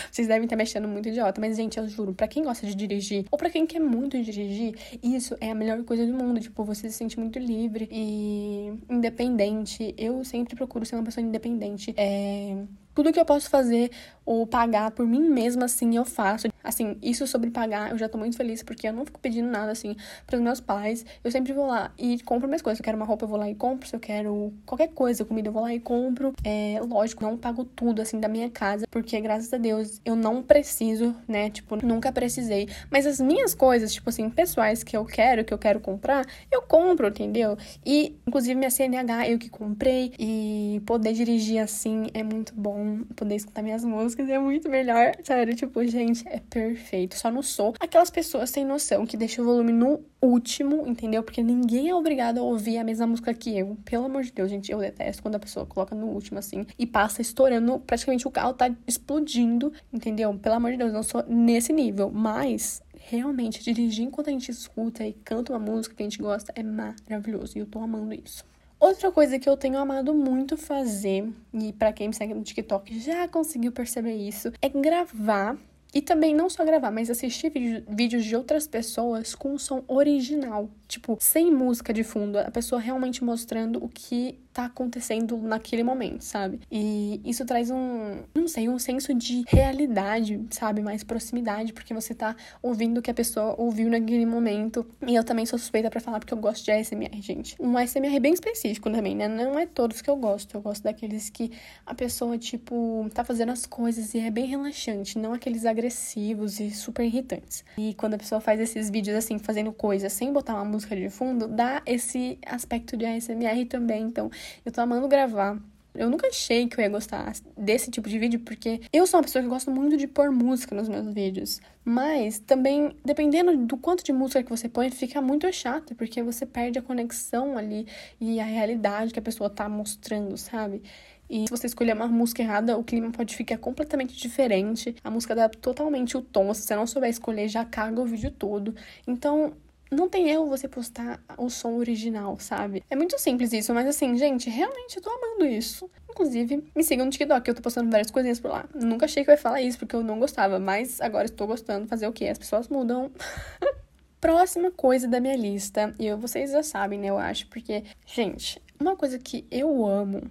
Vocês 0.10 0.30
devem 0.30 0.46
estar 0.46 0.56
mexendo 0.56 0.88
muito 0.88 1.10
idiota, 1.10 1.42
mas, 1.42 1.58
gente, 1.58 1.78
eu 1.78 1.86
juro, 1.90 2.14
para 2.14 2.26
quem 2.26 2.42
gosta 2.42 2.66
de 2.66 2.74
dirigir, 2.74 3.26
ou 3.30 3.38
para 3.38 3.50
quem 3.50 3.66
quer 3.66 3.82
muito 3.82 4.18
dirigir, 4.22 4.76
isso 5.04 5.36
é 5.42 5.52
a 5.52 5.56
melhor 5.56 5.84
coisa 5.84 6.06
do 6.06 6.14
mundo. 6.14 6.40
Tipo, 6.40 6.64
você 6.64 6.90
se 6.90 6.96
sente 6.96 7.20
muito 7.20 7.38
livre 7.38 7.90
e 7.92 8.72
independente. 8.90 9.94
Eu 9.98 10.24
sempre 10.24 10.56
procuro 10.56 10.86
ser 10.86 10.96
uma 10.96 11.04
pessoa 11.04 11.26
independente. 11.26 11.94
É 11.98 12.56
tudo 12.94 13.12
que 13.12 13.20
eu 13.20 13.26
posso 13.26 13.50
fazer 13.50 13.92
ou 14.26 14.48
pagar 14.48 14.92
por 14.92 15.06
mim 15.06 15.22
mesma, 15.30 15.66
assim, 15.66 15.96
eu 15.96 16.06
faço. 16.06 16.48
Assim, 16.64 16.98
isso 17.02 17.28
sobre 17.28 17.50
pagar, 17.52 17.92
eu 17.92 17.98
já 17.98 18.08
tô 18.08 18.18
muito 18.18 18.38
feliz 18.38 18.64
porque 18.64 18.88
eu 18.88 18.94
não 18.94 19.06
fico 19.06 19.20
pedindo 19.20 19.50
nada, 19.50 19.72
assim, 19.72 19.96
pros 20.26 20.40
meus 20.40 20.62
pais. 20.62 21.06
Eu 21.24 21.30
sempre 21.30 21.52
vou 21.52 21.68
lá 21.68 21.92
e 21.98 22.20
compro 22.22 22.48
minhas 22.48 22.62
coisas. 22.62 22.78
Se 22.78 22.82
eu 22.82 22.86
quero 22.86 22.96
uma 22.96 23.06
roupa, 23.06 23.26
eu 23.26 23.30
vou 23.30 23.38
lá 23.38 23.50
e 23.50 23.56
compro. 23.56 23.88
Se 23.88 23.96
eu 23.96 24.00
quero 24.00 24.54
qualquer 24.66 24.90
coisa, 24.90 25.26
comida, 25.26 25.50
eu 25.50 25.52
vou 25.52 25.62
lá 25.62 25.74
e 25.74 25.80
compro. 25.80 26.34
É, 26.44 26.80
lógico, 26.82 27.24
não 27.24 27.38
pago 27.38 27.66
tudo, 27.66 28.02
assim, 28.02 28.20
da 28.20 28.30
minha 28.30 28.50
casa, 28.50 28.86
porque 28.90 29.20
graças 29.20 29.52
a 29.54 29.58
Deus 29.58 30.00
eu 30.06 30.16
não 30.16 30.42
preciso, 30.42 31.16
né? 31.28 31.50
Tipo, 31.50 31.86
nunca 31.86 32.12
precisei. 32.12 32.70
Mas 32.90 33.06
as 33.06 33.20
minhas 33.20 33.54
coisas, 33.54 33.94
tipo 33.94 34.10
assim, 34.10 34.30
pessoais 34.30 34.84
que 34.84 34.96
eu 34.96 35.04
quero, 35.04 35.44
que 35.44 35.54
eu 35.54 35.58
quero 35.58 35.82
comprar, 35.82 36.26
eu 36.50 36.62
compro, 36.62 37.08
entendeu? 37.08 37.58
E, 37.86 38.16
inclusive, 38.26 38.56
minha 38.56 38.72
CNH 38.72 39.30
eu 39.30 39.38
que 39.38 39.50
comprei. 39.50 40.14
E 40.18 40.82
poder 40.86 41.12
dirigir 41.14 41.60
assim 41.60 42.08
é 42.14 42.24
muito 42.24 42.54
bom 42.56 42.83
poder 43.16 43.36
escutar 43.36 43.62
minhas 43.62 43.84
músicas 43.84 44.30
é 44.30 44.40
muito 44.40 44.70
melhor. 44.70 45.12
Sério, 45.24 45.56
tipo, 45.56 45.84
gente, 45.86 46.28
é 46.28 46.40
perfeito. 46.40 47.18
Só 47.18 47.32
não 47.32 47.42
sou 47.42 47.74
aquelas 47.80 48.10
pessoas 48.10 48.50
sem 48.50 48.66
noção 48.66 49.06
que 49.06 49.18
deixam 49.18 49.44
o 49.44 49.48
volume 49.48 49.72
no 49.72 50.02
último, 50.22 50.88
entendeu? 50.88 51.24
Porque 51.24 51.44
ninguém 51.44 51.90
é 51.90 51.96
obrigado 51.96 52.40
a 52.40 52.44
ouvir 52.44 52.78
a 52.78 52.84
mesma 52.84 53.06
música 53.08 53.34
que 53.34 53.58
eu. 53.58 53.78
Pelo 53.84 54.06
amor 54.06 54.24
de 54.24 54.32
Deus, 54.32 54.50
gente, 54.50 54.72
eu 54.72 54.80
detesto 54.80 55.22
quando 55.22 55.36
a 55.36 55.40
pessoa 55.40 55.66
coloca 55.66 55.96
no 55.96 56.08
último 56.08 56.40
assim 56.40 56.66
e 56.78 56.86
passa 56.86 57.22
estourando, 57.22 57.80
praticamente 57.80 58.28
o 58.28 58.32
carro 58.32 58.54
tá 58.54 58.74
explodindo, 58.88 59.74
entendeu? 59.92 60.34
Pelo 60.38 60.56
amor 60.56 60.72
de 60.72 60.78
Deus, 60.78 60.94
não 60.94 61.04
sou 61.04 61.24
nesse 61.28 61.74
nível, 61.74 62.10
mas 62.12 62.82
realmente 63.06 63.64
dirigir 63.64 64.06
enquanto 64.06 64.30
a 64.30 64.32
gente 64.32 64.50
escuta 64.50 65.06
e 65.06 65.14
canta 65.14 65.52
uma 65.52 65.60
música 65.60 65.96
que 65.96 66.04
a 66.04 66.06
gente 66.06 66.18
gosta 66.18 66.54
é 66.56 66.64
maravilhoso 66.64 67.58
e 67.58 67.60
eu 67.60 67.66
tô 67.66 67.80
amando 67.80 68.14
isso. 68.14 68.46
Outra 68.84 69.14
coisa 69.14 69.40
que 69.40 69.48
eu 69.48 69.56
tenho 69.56 69.78
amado 69.78 70.14
muito 70.14 70.58
fazer, 70.58 71.32
e 71.54 71.72
para 71.72 71.94
quem 71.94 72.10
me 72.10 72.14
segue 72.14 72.34
no 72.34 72.44
TikTok 72.44 73.00
já 73.00 73.26
conseguiu 73.30 73.72
perceber 73.72 74.14
isso, 74.14 74.52
é 74.62 74.68
gravar 74.68 75.58
e 75.94 76.02
também 76.02 76.36
não 76.36 76.50
só 76.50 76.66
gravar, 76.66 76.92
mas 76.92 77.10
assistir 77.10 77.50
vídeos 77.88 78.26
de 78.26 78.36
outras 78.36 78.68
pessoas 78.68 79.34
com 79.36 79.58
som 79.58 79.86
original. 79.88 80.70
Tipo, 80.86 81.18
sem 81.22 81.50
música 81.50 81.94
de 81.94 82.04
fundo. 82.04 82.38
A 82.38 82.52
pessoa 82.52 82.82
realmente 82.82 83.24
mostrando 83.24 83.82
o 83.82 83.88
que 83.88 84.38
tá 84.54 84.66
acontecendo 84.66 85.36
naquele 85.38 85.84
momento, 85.84 86.22
sabe? 86.22 86.60
E 86.72 87.20
isso 87.26 87.44
traz 87.46 87.72
um, 87.72 88.20
não 88.36 88.48
sei, 88.48 88.70
um 88.70 88.78
senso 88.78 89.14
de 89.14 89.44
realidade, 89.48 90.40
sabe? 90.52 90.82
Mais 90.82 91.04
proximidade, 91.04 91.74
porque 91.74 91.94
você 91.94 92.14
tá 92.14 92.36
ouvindo 92.62 93.00
o 93.00 93.02
que 93.02 93.10
a 93.10 93.14
pessoa 93.14 93.56
ouviu 93.58 93.90
naquele 93.90 94.26
momento. 94.26 94.86
E 95.06 95.16
eu 95.16 95.24
também 95.24 95.46
sou 95.46 95.58
suspeita 95.58 95.90
para 95.90 96.00
falar 96.00 96.20
porque 96.20 96.34
eu 96.34 96.38
gosto 96.38 96.64
de 96.64 96.72
ASMR, 96.72 97.22
gente. 97.22 97.56
Um 97.60 97.76
ASMR 97.76 98.20
bem 98.20 98.34
específico 98.34 98.92
também, 98.92 99.16
né? 99.16 99.28
Não 99.28 99.58
é 99.58 99.66
todos 99.66 100.02
que 100.02 100.10
eu 100.10 100.16
gosto. 100.16 100.56
Eu 100.56 100.62
gosto 100.62 100.84
daqueles 100.84 101.30
que 101.30 101.52
a 101.86 101.96
pessoa, 101.96 102.38
tipo, 102.38 103.10
tá 103.14 103.24
fazendo 103.24 103.52
as 103.52 103.66
coisas 103.66 104.14
e 104.14 104.20
é 104.20 104.30
bem 104.30 104.46
relaxante, 104.46 105.18
não 105.18 105.34
aqueles 105.34 105.66
agressivos 105.66 106.60
e 106.60 106.70
super 106.70 107.04
irritantes. 107.04 107.66
E 107.78 107.96
quando 107.96 108.14
a 108.14 108.18
pessoa 108.18 108.40
faz 108.40 108.60
esses 108.60 108.90
vídeos 108.90 109.18
assim, 109.18 109.40
fazendo 109.40 109.72
coisas 109.72 110.14
sem 110.14 110.32
botar 110.32 110.54
uma 110.54 110.66
música 110.66 110.96
de 110.96 111.10
fundo, 111.10 111.48
dá 111.48 111.82
esse 111.86 112.38
aspecto 112.46 112.96
de 112.96 113.06
ASMR 113.06 113.66
também. 113.66 114.04
Então, 114.04 114.30
eu 114.66 114.72
tô 114.72 114.82
amando 114.82 115.08
gravar. 115.08 115.60
Eu 115.96 116.10
nunca 116.10 116.28
achei 116.28 116.68
que 116.68 116.80
eu 116.80 116.82
ia 116.82 116.90
gostar 116.90 117.32
desse 117.56 117.92
tipo 117.92 118.10
de 118.10 118.18
vídeo, 118.18 118.40
porque 118.40 118.82
eu 118.92 119.06
sou 119.06 119.20
uma 119.20 119.24
pessoa 119.24 119.44
que 119.44 119.48
gosta 119.48 119.70
muito 119.70 119.96
de 119.96 120.08
pôr 120.08 120.32
música 120.32 120.76
nos 120.76 120.90
meus 120.90 121.14
vídeos. 121.14 121.62
Mas 121.86 122.40
também, 122.40 122.96
dependendo 123.06 123.56
do 123.56 123.78
quanto 123.78 124.04
de 124.04 124.12
música 124.12 124.42
que 124.42 124.50
você 124.50 124.68
põe, 124.68 124.90
fica 124.90 125.22
muito 125.22 125.52
chato, 125.54 125.94
porque 125.94 126.24
você 126.24 126.48
perde 126.48 126.80
a 126.80 126.82
conexão 126.82 127.58
ali 127.58 127.86
e 128.20 128.40
a 128.40 128.44
realidade 128.44 129.14
que 129.14 129.20
a 129.20 129.22
pessoa 129.22 129.52
tá 129.52 129.70
mostrando, 129.70 130.36
sabe? 130.36 130.82
E 131.30 131.46
se 131.46 131.50
você 131.50 131.68
escolher 131.68 131.94
uma 131.94 132.08
música 132.08 132.42
errada, 132.42 132.78
o 132.78 132.84
clima 132.84 133.12
pode 133.12 133.36
ficar 133.36 133.58
completamente 133.58 134.16
diferente. 134.16 134.96
A 135.04 135.12
música 135.12 135.36
dá 135.36 135.48
totalmente 135.48 136.18
o 136.18 136.22
tom. 136.22 136.54
Se 136.54 136.64
você 136.64 136.76
não 136.76 136.86
souber 136.86 137.10
escolher, 137.10 137.48
já 137.48 137.64
caga 137.64 138.02
o 138.02 138.06
vídeo 138.06 138.32
todo. 138.32 138.76
Então, 139.08 139.54
não 139.94 140.10
tem 140.10 140.30
erro 140.30 140.48
você 140.48 140.68
postar 140.68 141.24
o 141.38 141.50
som 141.50 141.76
original, 141.76 142.38
sabe? 142.40 142.84
É 142.90 142.96
muito 142.96 143.18
simples 143.20 143.54
isso, 143.54 143.74
mas 143.74 143.88
assim, 143.88 144.18
gente, 144.18 144.50
realmente 144.50 144.98
eu 144.98 145.02
tô 145.02 145.10
amando 145.10 145.46
isso. 145.46 145.90
Inclusive, 146.10 146.64
me 146.76 146.84
sigam 146.84 147.06
no 147.06 147.12
TikTok, 147.12 147.48
eu 147.48 147.56
tô 147.56 147.62
postando 147.62 147.90
várias 147.90 148.12
coisinhas 148.12 148.40
por 148.40 148.52
lá. 148.52 148.66
Nunca 148.74 149.06
achei 149.06 149.24
que 149.24 149.30
eu 149.30 149.34
ia 149.34 149.38
falar 149.38 149.62
isso 149.62 149.80
porque 149.80 149.96
eu 149.96 150.04
não 150.04 150.20
gostava, 150.20 150.60
mas 150.60 151.02
agora 151.02 151.26
estou 151.26 151.48
gostando. 151.48 151.88
Fazer 151.88 152.08
o 152.08 152.14
quê? 152.14 152.28
As 152.28 152.38
pessoas 152.38 152.68
mudam. 152.68 153.12
Próxima 154.22 154.72
coisa 154.72 155.06
da 155.06 155.20
minha 155.20 155.36
lista, 155.36 155.94
e 156.00 156.14
vocês 156.14 156.52
já 156.52 156.64
sabem, 156.64 156.98
né, 156.98 157.10
eu 157.10 157.18
acho, 157.18 157.46
porque, 157.48 157.84
gente, 158.06 158.62
uma 158.80 158.96
coisa 158.96 159.20
que 159.20 159.46
eu 159.52 159.86
amo 159.86 160.22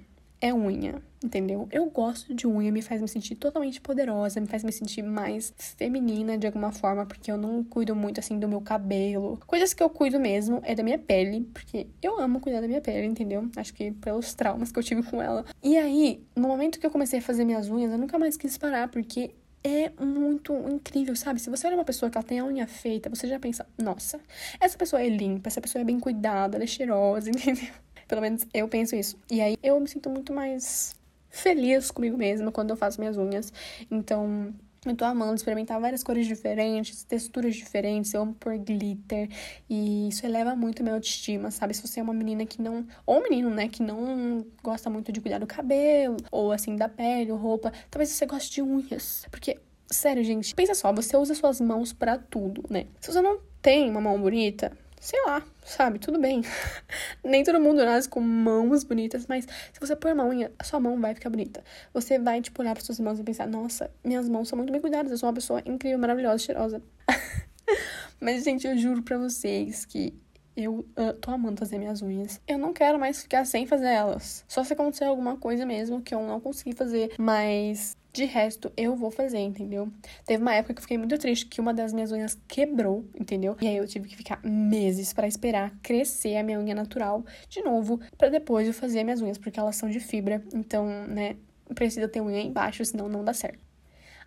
é 0.42 0.52
unha, 0.52 1.00
entendeu? 1.22 1.68
Eu 1.70 1.88
gosto 1.88 2.34
de 2.34 2.48
unha, 2.48 2.72
me 2.72 2.82
faz 2.82 3.00
me 3.00 3.06
sentir 3.06 3.36
totalmente 3.36 3.80
poderosa, 3.80 4.40
me 4.40 4.48
faz 4.48 4.64
me 4.64 4.72
sentir 4.72 5.00
mais 5.00 5.54
feminina 5.56 6.36
de 6.36 6.48
alguma 6.48 6.72
forma, 6.72 7.06
porque 7.06 7.30
eu 7.30 7.38
não 7.38 7.62
cuido 7.62 7.94
muito 7.94 8.18
assim 8.18 8.40
do 8.40 8.48
meu 8.48 8.60
cabelo. 8.60 9.38
Coisas 9.46 9.72
que 9.72 9.80
eu 9.80 9.88
cuido 9.88 10.18
mesmo 10.18 10.60
é 10.64 10.74
da 10.74 10.82
minha 10.82 10.98
pele, 10.98 11.48
porque 11.54 11.86
eu 12.02 12.18
amo 12.18 12.40
cuidar 12.40 12.60
da 12.60 12.66
minha 12.66 12.80
pele, 12.80 13.06
entendeu? 13.06 13.48
Acho 13.56 13.72
que 13.72 13.92
pelos 13.92 14.34
traumas 14.34 14.72
que 14.72 14.78
eu 14.80 14.82
tive 14.82 15.04
com 15.04 15.22
ela. 15.22 15.44
E 15.62 15.78
aí, 15.78 16.20
no 16.34 16.48
momento 16.48 16.80
que 16.80 16.86
eu 16.86 16.90
comecei 16.90 17.20
a 17.20 17.22
fazer 17.22 17.44
minhas 17.44 17.70
unhas, 17.70 17.92
eu 17.92 17.98
nunca 17.98 18.18
mais 18.18 18.36
quis 18.36 18.58
parar, 18.58 18.88
porque 18.88 19.36
é 19.62 19.92
muito 20.04 20.52
incrível, 20.68 21.14
sabe? 21.14 21.40
Se 21.40 21.48
você 21.48 21.68
olha 21.68 21.76
uma 21.76 21.84
pessoa 21.84 22.10
que 22.10 22.18
ela 22.18 22.26
tem 22.26 22.40
a 22.40 22.44
unha 22.44 22.66
feita, 22.66 23.08
você 23.08 23.28
já 23.28 23.38
pensa, 23.38 23.64
nossa, 23.80 24.18
essa 24.58 24.76
pessoa 24.76 25.00
é 25.00 25.08
limpa, 25.08 25.48
essa 25.48 25.60
pessoa 25.60 25.82
é 25.82 25.84
bem 25.84 26.00
cuidada, 26.00 26.56
ela 26.56 26.64
é 26.64 26.66
cheirosa, 26.66 27.30
entendeu? 27.30 27.72
Pelo 28.12 28.20
menos 28.20 28.46
eu 28.52 28.68
penso 28.68 28.94
isso. 28.94 29.16
E 29.30 29.40
aí 29.40 29.56
eu 29.62 29.80
me 29.80 29.88
sinto 29.88 30.10
muito 30.10 30.34
mais 30.34 30.94
feliz 31.30 31.90
comigo 31.90 32.14
mesma 32.14 32.52
quando 32.52 32.68
eu 32.68 32.76
faço 32.76 33.00
minhas 33.00 33.16
unhas. 33.16 33.50
Então, 33.90 34.52
eu 34.84 34.94
tô 34.94 35.06
amando 35.06 35.34
experimentar 35.34 35.80
várias 35.80 36.02
cores 36.02 36.26
diferentes, 36.26 37.04
texturas 37.04 37.56
diferentes, 37.56 38.12
eu 38.12 38.20
amo 38.20 38.34
pôr 38.34 38.58
glitter 38.58 39.30
e 39.66 40.08
isso 40.10 40.26
eleva 40.26 40.54
muito 40.54 40.80
a 40.80 40.82
minha 40.82 40.94
autoestima, 40.94 41.50
sabe? 41.50 41.72
Se 41.72 41.80
você 41.80 42.00
é 42.00 42.02
uma 42.02 42.12
menina 42.12 42.44
que 42.44 42.60
não, 42.60 42.86
ou 43.06 43.20
um 43.20 43.22
menino, 43.22 43.48
né, 43.48 43.66
que 43.66 43.82
não 43.82 44.44
gosta 44.62 44.90
muito 44.90 45.10
de 45.10 45.18
cuidar 45.18 45.38
do 45.38 45.46
cabelo, 45.46 46.18
ou 46.30 46.52
assim, 46.52 46.76
da 46.76 46.90
pele, 46.90 47.32
ou 47.32 47.38
roupa, 47.38 47.72
talvez 47.90 48.10
você 48.10 48.26
goste 48.26 48.52
de 48.52 48.60
unhas, 48.60 49.26
porque 49.30 49.58
Sério, 49.86 50.24
gente, 50.24 50.54
pensa 50.54 50.74
só, 50.74 50.90
você 50.90 51.14
usa 51.18 51.34
suas 51.34 51.60
mãos 51.60 51.92
para 51.92 52.16
tudo, 52.16 52.64
né? 52.70 52.86
Se 52.98 53.12
você 53.12 53.20
não 53.20 53.38
tem 53.60 53.90
uma 53.90 54.00
mão 54.00 54.18
bonita, 54.18 54.72
sei 55.02 55.20
lá, 55.26 55.42
sabe? 55.64 55.98
Tudo 55.98 56.18
bem. 56.20 56.42
Nem 57.24 57.42
todo 57.42 57.60
mundo 57.60 57.84
nasce 57.84 58.08
com 58.08 58.20
mãos 58.20 58.84
bonitas, 58.84 59.26
mas 59.26 59.44
se 59.44 59.80
você 59.80 59.96
pôr 59.96 60.12
uma 60.12 60.24
unha, 60.24 60.52
a 60.56 60.62
sua 60.62 60.78
mão 60.78 60.98
vai 61.00 61.12
ficar 61.12 61.28
bonita. 61.28 61.62
Você 61.92 62.20
vai, 62.20 62.40
tipo, 62.40 62.62
olhar 62.62 62.72
para 62.72 62.84
suas 62.84 63.00
mãos 63.00 63.18
e 63.18 63.24
pensar: 63.24 63.48
nossa, 63.48 63.90
minhas 64.04 64.28
mãos 64.28 64.48
são 64.48 64.56
muito 64.56 64.70
bem 64.70 64.80
cuidadas, 64.80 65.10
eu 65.10 65.18
sou 65.18 65.28
uma 65.28 65.34
pessoa 65.34 65.60
incrível, 65.66 65.98
maravilhosa, 65.98 66.38
cheirosa. 66.38 66.80
mas, 68.20 68.44
gente, 68.44 68.64
eu 68.64 68.78
juro 68.78 69.02
pra 69.02 69.18
vocês 69.18 69.84
que 69.84 70.14
eu 70.56 70.86
uh, 70.96 71.12
tô 71.20 71.32
amando 71.32 71.58
fazer 71.58 71.78
minhas 71.78 72.00
unhas. 72.00 72.40
Eu 72.46 72.56
não 72.56 72.72
quero 72.72 72.96
mais 72.96 73.22
ficar 73.22 73.44
sem 73.44 73.66
fazer 73.66 73.88
elas. 73.88 74.44
Só 74.46 74.62
se 74.62 74.72
acontecer 74.72 75.04
alguma 75.04 75.36
coisa 75.36 75.66
mesmo 75.66 76.00
que 76.00 76.14
eu 76.14 76.22
não 76.22 76.38
consegui 76.38 76.74
fazer. 76.74 77.12
Mas 77.18 77.96
de 78.12 78.24
resto, 78.24 78.70
eu 78.76 78.94
vou 78.94 79.10
fazer, 79.10 79.38
entendeu? 79.38 79.90
Teve 80.26 80.42
uma 80.42 80.54
época 80.54 80.74
que 80.74 80.78
eu 80.80 80.82
fiquei 80.82 80.98
muito 80.98 81.16
triste 81.18 81.46
que 81.46 81.60
uma 81.60 81.72
das 81.72 81.92
minhas 81.92 82.12
unhas 82.12 82.38
quebrou, 82.46 83.04
entendeu? 83.18 83.56
E 83.60 83.66
aí 83.66 83.76
eu 83.76 83.86
tive 83.86 84.08
que 84.08 84.16
ficar 84.16 84.40
meses 84.44 85.12
para 85.12 85.26
esperar 85.26 85.72
crescer 85.82 86.36
a 86.36 86.42
minha 86.42 86.58
unha 86.58 86.74
natural 86.74 87.24
de 87.48 87.62
novo, 87.62 88.00
para 88.18 88.28
depois 88.28 88.66
eu 88.66 88.74
fazer 88.74 89.02
minhas 89.02 89.22
unhas, 89.22 89.38
porque 89.38 89.58
elas 89.58 89.76
são 89.76 89.88
de 89.88 89.98
fibra. 89.98 90.44
Então, 90.52 90.86
né, 91.08 91.36
precisa 91.74 92.06
ter 92.06 92.20
unha 92.20 92.40
embaixo, 92.42 92.84
senão 92.84 93.08
não 93.08 93.24
dá 93.24 93.32
certo. 93.32 93.64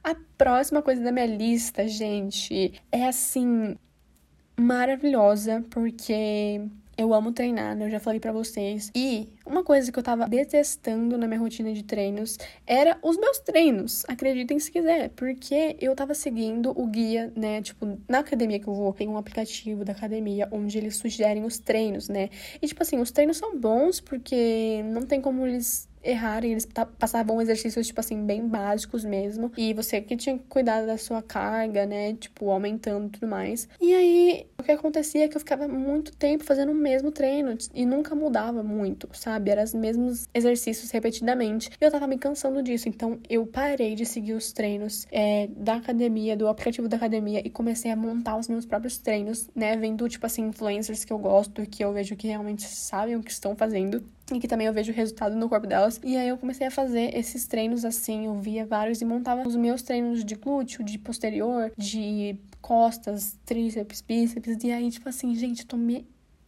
A 0.03 0.15
próxima 0.37 0.81
coisa 0.81 1.01
da 1.03 1.11
minha 1.11 1.25
lista, 1.25 1.87
gente, 1.87 2.73
é 2.91 3.07
assim 3.07 3.75
maravilhosa, 4.57 5.63
porque 5.69 6.61
eu 6.97 7.13
amo 7.13 7.31
treinar, 7.31 7.75
né? 7.75 7.85
Eu 7.85 7.89
já 7.89 7.99
falei 7.99 8.19
para 8.19 8.31
vocês. 8.31 8.91
E 8.95 9.29
uma 9.45 9.63
coisa 9.63 9.91
que 9.91 9.99
eu 9.99 10.03
tava 10.03 10.27
detestando 10.27 11.17
na 11.17 11.27
minha 11.27 11.39
rotina 11.39 11.73
de 11.73 11.83
treinos 11.83 12.37
era 12.65 12.97
os 13.01 13.17
meus 13.17 13.39
treinos. 13.39 14.05
Acreditem 14.07 14.59
se 14.59 14.71
quiser, 14.71 15.09
porque 15.09 15.75
eu 15.79 15.95
tava 15.95 16.13
seguindo 16.13 16.71
o 16.79 16.87
guia, 16.87 17.31
né? 17.35 17.61
Tipo, 17.61 17.97
na 18.07 18.19
academia 18.19 18.59
que 18.59 18.67
eu 18.67 18.73
vou, 18.73 18.93
tem 18.93 19.07
um 19.07 19.17
aplicativo 19.17 19.83
da 19.83 19.93
academia 19.93 20.47
onde 20.51 20.77
eles 20.77 20.95
sugerem 20.95 21.43
os 21.43 21.59
treinos, 21.59 22.09
né? 22.09 22.29
E 22.61 22.67
tipo 22.67 22.81
assim, 22.81 22.99
os 22.99 23.11
treinos 23.11 23.37
são 23.37 23.57
bons 23.57 23.99
porque 23.99 24.81
não 24.85 25.01
tem 25.03 25.21
como 25.21 25.45
eles 25.45 25.87
errarem, 26.05 26.51
eles 26.51 26.67
passavam 26.99 27.41
exercícios, 27.41 27.87
tipo 27.87 27.99
assim, 27.99 28.25
bem 28.25 28.47
básicos 28.47 29.03
mesmo. 29.03 29.51
E 29.57 29.73
você 29.73 29.99
que 29.99 30.15
tinha 30.15 30.37
que 30.37 30.45
cuidar 30.47 30.85
da 30.85 30.97
sua 30.97 31.21
carga, 31.21 31.85
né? 31.85 32.13
Tipo, 32.13 32.51
aumentando 32.51 33.07
e 33.07 33.09
tudo 33.09 33.27
mais. 33.27 33.67
E 33.81 33.93
aí, 33.93 34.47
que 34.65 34.71
acontecia 34.71 35.25
é 35.25 35.27
que 35.27 35.37
eu 35.37 35.39
ficava 35.39 35.67
muito 35.67 36.15
tempo 36.15 36.43
fazendo 36.43 36.71
o 36.71 36.75
mesmo 36.75 37.11
treino 37.11 37.57
e 37.73 37.85
nunca 37.85 38.15
mudava 38.15 38.63
muito, 38.63 39.07
sabe? 39.13 39.51
Eram 39.51 39.63
os 39.63 39.73
mesmos 39.73 40.27
exercícios 40.33 40.91
repetidamente. 40.91 41.69
E 41.79 41.85
eu 41.85 41.91
tava 41.91 42.07
me 42.07 42.17
cansando 42.17 42.61
disso. 42.61 42.89
Então, 42.89 43.19
eu 43.29 43.45
parei 43.45 43.95
de 43.95 44.05
seguir 44.05 44.33
os 44.33 44.51
treinos 44.51 45.07
é, 45.11 45.47
da 45.55 45.75
academia, 45.75 46.35
do 46.35 46.47
aplicativo 46.47 46.87
da 46.87 46.97
academia 46.97 47.41
e 47.45 47.49
comecei 47.49 47.91
a 47.91 47.95
montar 47.95 48.37
os 48.37 48.47
meus 48.47 48.65
próprios 48.65 48.97
treinos, 48.97 49.47
né? 49.55 49.77
Vendo, 49.77 50.07
tipo 50.09 50.25
assim, 50.25 50.47
influencers 50.47 51.05
que 51.05 51.13
eu 51.13 51.17
gosto, 51.17 51.65
que 51.65 51.83
eu 51.83 51.93
vejo 51.93 52.15
que 52.15 52.27
realmente 52.27 52.63
sabem 52.63 53.15
o 53.15 53.23
que 53.23 53.31
estão 53.31 53.55
fazendo 53.55 54.03
e 54.33 54.39
que 54.39 54.47
também 54.47 54.65
eu 54.65 54.73
vejo 54.73 54.91
o 54.91 54.95
resultado 54.95 55.35
no 55.35 55.47
corpo 55.47 55.67
delas. 55.67 55.99
E 56.03 56.17
aí 56.17 56.27
eu 56.27 56.37
comecei 56.37 56.65
a 56.65 56.71
fazer 56.71 57.15
esses 57.15 57.45
treinos 57.45 57.85
assim, 57.85 58.25
eu 58.25 58.35
via 58.35 58.65
vários 58.65 59.01
e 59.01 59.05
montava 59.05 59.47
os 59.47 59.55
meus 59.55 59.83
treinos 59.83 60.23
de 60.23 60.35
glúteo, 60.35 60.83
de 60.83 60.97
posterior, 60.97 61.71
de 61.77 62.37
costas, 62.65 63.37
tríceps, 63.45 64.01
bíceps. 64.01 64.63
E 64.63 64.71
aí, 64.71 64.89
tipo 64.89 65.07
assim, 65.07 65.35
gente, 65.35 65.67
tô 65.67 65.77
me 65.77 66.03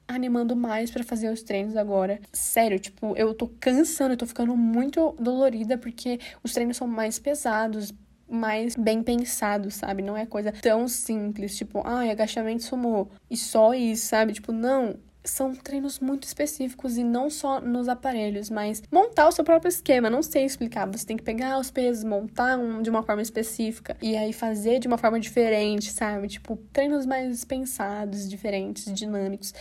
animando 0.07 0.55
mais 0.55 0.89
para 0.89 1.03
fazer 1.03 1.31
os 1.31 1.43
treinos 1.43 1.77
agora. 1.77 2.19
Sério, 2.33 2.79
tipo, 2.79 3.15
eu 3.15 3.35
tô 3.35 3.47
cansando, 3.59 4.13
eu 4.13 4.17
tô 4.17 4.25
ficando 4.25 4.57
muito 4.57 5.15
dolorida 5.19 5.77
porque 5.77 6.19
os 6.43 6.53
treinos 6.53 6.75
são 6.75 6.87
mais 6.87 7.19
pesados, 7.19 7.93
mais 8.27 8.75
bem 8.75 9.03
pensados, 9.03 9.75
sabe? 9.75 10.01
Não 10.01 10.17
é 10.17 10.25
coisa 10.25 10.51
tão 10.51 10.87
simples, 10.87 11.55
tipo, 11.55 11.83
ai, 11.85 12.09
ah, 12.09 12.13
agachamento 12.13 12.63
sumou 12.63 13.11
e 13.29 13.37
só 13.37 13.75
isso, 13.75 14.07
sabe? 14.07 14.33
Tipo, 14.33 14.51
não, 14.51 14.95
são 15.29 15.53
treinos 15.53 15.99
muito 15.99 16.23
específicos 16.23 16.97
e 16.97 17.03
não 17.03 17.29
só 17.29 17.59
nos 17.59 17.87
aparelhos, 17.87 18.49
mas 18.49 18.81
montar 18.91 19.27
o 19.27 19.31
seu 19.31 19.43
próprio 19.43 19.69
esquema. 19.69 20.09
Não 20.09 20.23
sei 20.23 20.45
explicar. 20.45 20.85
Você 20.91 21.05
tem 21.05 21.17
que 21.17 21.23
pegar 21.23 21.59
os 21.59 21.69
pesos, 21.69 22.03
montar 22.03 22.57
um, 22.57 22.81
de 22.81 22.89
uma 22.89 23.03
forma 23.03 23.21
específica 23.21 23.95
e 24.01 24.15
aí 24.15 24.33
fazer 24.33 24.79
de 24.79 24.87
uma 24.87 24.97
forma 24.97 25.19
diferente, 25.19 25.91
sabe? 25.91 26.27
Tipo, 26.27 26.57
treinos 26.71 27.05
mais 27.05 27.43
pensados, 27.43 28.29
diferentes, 28.29 28.91
dinâmicos. 28.93 29.53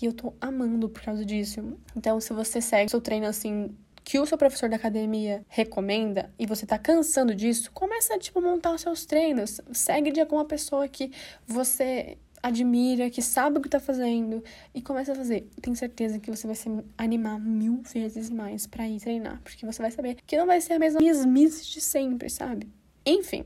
E 0.00 0.06
eu 0.06 0.12
tô 0.12 0.34
amando 0.40 0.88
por 0.88 1.02
causa 1.02 1.24
disso. 1.24 1.78
Então, 1.96 2.20
se 2.20 2.32
você 2.32 2.60
segue 2.60 2.90
seu 2.90 3.00
treino 3.00 3.26
assim 3.26 3.74
que 4.04 4.18
o 4.18 4.26
seu 4.26 4.36
professor 4.36 4.68
da 4.68 4.76
academia 4.76 5.44
recomenda 5.48 6.32
e 6.38 6.46
você 6.46 6.66
tá 6.66 6.78
cansando 6.78 7.34
disso, 7.34 7.70
começa 7.72 8.14
a 8.14 8.18
tipo 8.18 8.40
montar 8.40 8.74
os 8.74 8.80
seus 8.80 9.06
treinos, 9.06 9.60
segue 9.72 10.10
de 10.10 10.20
alguma 10.20 10.44
pessoa 10.44 10.88
que 10.88 11.12
você 11.46 12.18
admira, 12.42 13.08
que 13.08 13.22
sabe 13.22 13.58
o 13.58 13.62
que 13.62 13.68
tá 13.68 13.78
fazendo 13.78 14.42
e 14.74 14.82
começa 14.82 15.12
a 15.12 15.14
fazer. 15.14 15.48
Tenho 15.60 15.76
certeza 15.76 16.18
que 16.18 16.30
você 16.30 16.46
vai 16.46 16.56
se 16.56 16.68
animar 16.98 17.38
mil 17.38 17.82
vezes 17.82 18.28
mais 18.28 18.66
para 18.66 18.88
ir 18.88 18.98
treinar, 19.00 19.40
porque 19.42 19.64
você 19.64 19.80
vai 19.80 19.90
saber 19.90 20.16
que 20.26 20.36
não 20.36 20.46
vai 20.46 20.60
ser 20.60 20.74
a 20.74 20.78
mesma 20.78 21.00
mesmice 21.00 21.64
de 21.70 21.80
sempre, 21.80 22.28
sabe? 22.28 22.68
Enfim, 23.06 23.44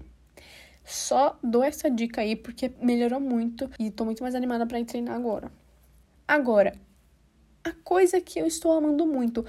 só 0.85 1.39
dou 1.43 1.63
essa 1.63 1.91
dica 1.91 2.23
aí 2.23 2.35
porque 2.35 2.73
melhorou 2.81 3.21
muito 3.21 3.71
e 3.79 3.91
tô 3.91 4.05
muito 4.05 4.23
mais 4.23 4.35
animada 4.35 4.67
para 4.67 4.81
ir 4.81 4.85
treinar 4.85 5.15
agora. 5.15 5.53
Agora, 6.27 6.73
a 7.63 7.73
coisa 7.73 8.21
que 8.21 8.39
eu 8.39 8.47
estou 8.47 8.73
amando 8.73 9.07
muito, 9.07 9.45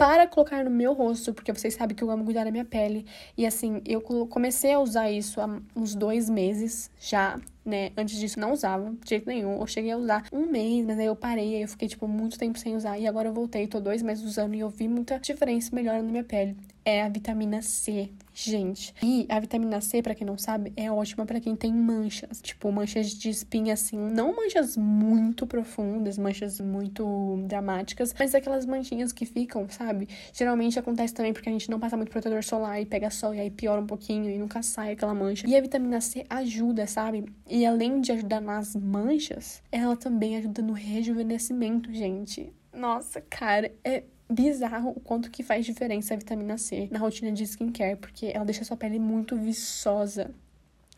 para 0.00 0.26
colocar 0.26 0.64
no 0.64 0.70
meu 0.70 0.94
rosto, 0.94 1.34
porque 1.34 1.52
vocês 1.52 1.74
sabem 1.74 1.94
que 1.94 2.02
eu 2.02 2.10
amo 2.10 2.24
cuidar 2.24 2.44
da 2.44 2.50
minha 2.50 2.64
pele. 2.64 3.04
E 3.36 3.44
assim, 3.44 3.82
eu 3.84 4.00
comecei 4.00 4.72
a 4.72 4.80
usar 4.80 5.10
isso 5.10 5.42
há 5.42 5.60
uns 5.76 5.94
dois 5.94 6.30
meses 6.30 6.90
já 6.98 7.38
né? 7.70 7.92
Antes 7.96 8.18
disso 8.18 8.38
não 8.38 8.52
usava 8.52 8.90
de 9.02 9.08
jeito 9.08 9.26
nenhum. 9.26 9.58
Eu 9.60 9.66
cheguei 9.66 9.92
a 9.92 9.96
usar 9.96 10.24
um 10.32 10.46
mês, 10.46 10.84
mas 10.84 10.98
aí 10.98 11.06
eu 11.06 11.16
parei, 11.16 11.56
aí 11.56 11.62
eu 11.62 11.68
fiquei, 11.68 11.88
tipo, 11.88 12.06
muito 12.06 12.38
tempo 12.38 12.58
sem 12.58 12.76
usar. 12.76 12.98
E 12.98 13.06
agora 13.06 13.28
eu 13.28 13.32
voltei, 13.32 13.66
tô 13.66 13.80
dois 13.80 14.02
meses 14.02 14.24
usando 14.24 14.54
e 14.54 14.60
eu 14.60 14.68
vi 14.68 14.88
muita 14.88 15.18
diferença 15.18 15.74
melhora 15.74 16.02
na 16.02 16.10
minha 16.10 16.24
pele. 16.24 16.56
É 16.84 17.02
a 17.02 17.08
vitamina 17.08 17.60
C, 17.60 18.10
gente. 18.32 18.94
E 19.02 19.26
a 19.28 19.38
vitamina 19.38 19.80
C, 19.80 20.02
para 20.02 20.14
quem 20.14 20.26
não 20.26 20.38
sabe, 20.38 20.72
é 20.76 20.90
ótima 20.90 21.26
para 21.26 21.40
quem 21.40 21.54
tem 21.54 21.72
manchas. 21.72 22.40
Tipo, 22.40 22.72
manchas 22.72 23.10
de 23.10 23.28
espinha, 23.28 23.74
assim. 23.74 23.98
Não 23.98 24.34
manchas 24.34 24.76
muito 24.76 25.46
profundas, 25.46 26.16
manchas 26.16 26.58
muito 26.60 27.42
dramáticas, 27.46 28.14
mas 28.18 28.34
aquelas 28.34 28.64
manchinhas 28.64 29.12
que 29.12 29.26
ficam, 29.26 29.68
sabe? 29.68 30.08
Geralmente 30.32 30.78
acontece 30.78 31.12
também 31.12 31.32
porque 31.32 31.48
a 31.48 31.52
gente 31.52 31.70
não 31.70 31.78
passa 31.78 31.96
muito 31.96 32.10
protetor 32.10 32.42
solar 32.42 32.80
e 32.80 32.86
pega 32.86 33.10
sol 33.10 33.34
e 33.34 33.40
aí 33.40 33.50
piora 33.50 33.80
um 33.80 33.86
pouquinho 33.86 34.30
e 34.30 34.38
nunca 34.38 34.62
sai 34.62 34.92
aquela 34.92 35.14
mancha. 35.14 35.46
E 35.46 35.54
a 35.54 35.60
vitamina 35.60 36.00
C 36.00 36.24
ajuda, 36.30 36.86
sabe? 36.86 37.26
E 37.46 37.66
além 37.66 38.00
de 38.00 38.12
ajudar 38.12 38.40
nas 38.40 38.74
manchas, 38.74 39.62
ela 39.70 39.96
também 39.96 40.36
ajuda 40.36 40.62
no 40.62 40.72
rejuvenescimento, 40.72 41.92
gente. 41.92 42.52
Nossa, 42.72 43.20
cara, 43.20 43.72
é 43.84 44.04
bizarro 44.30 44.90
o 44.90 45.00
quanto 45.00 45.30
que 45.30 45.42
faz 45.42 45.66
diferença 45.66 46.14
a 46.14 46.16
vitamina 46.16 46.56
C 46.56 46.88
na 46.90 46.98
rotina 46.98 47.32
de 47.32 47.44
skincare, 47.44 47.96
porque 47.96 48.30
ela 48.34 48.44
deixa 48.44 48.62
a 48.62 48.64
sua 48.64 48.76
pele 48.76 48.98
muito 48.98 49.36
viçosa, 49.36 50.30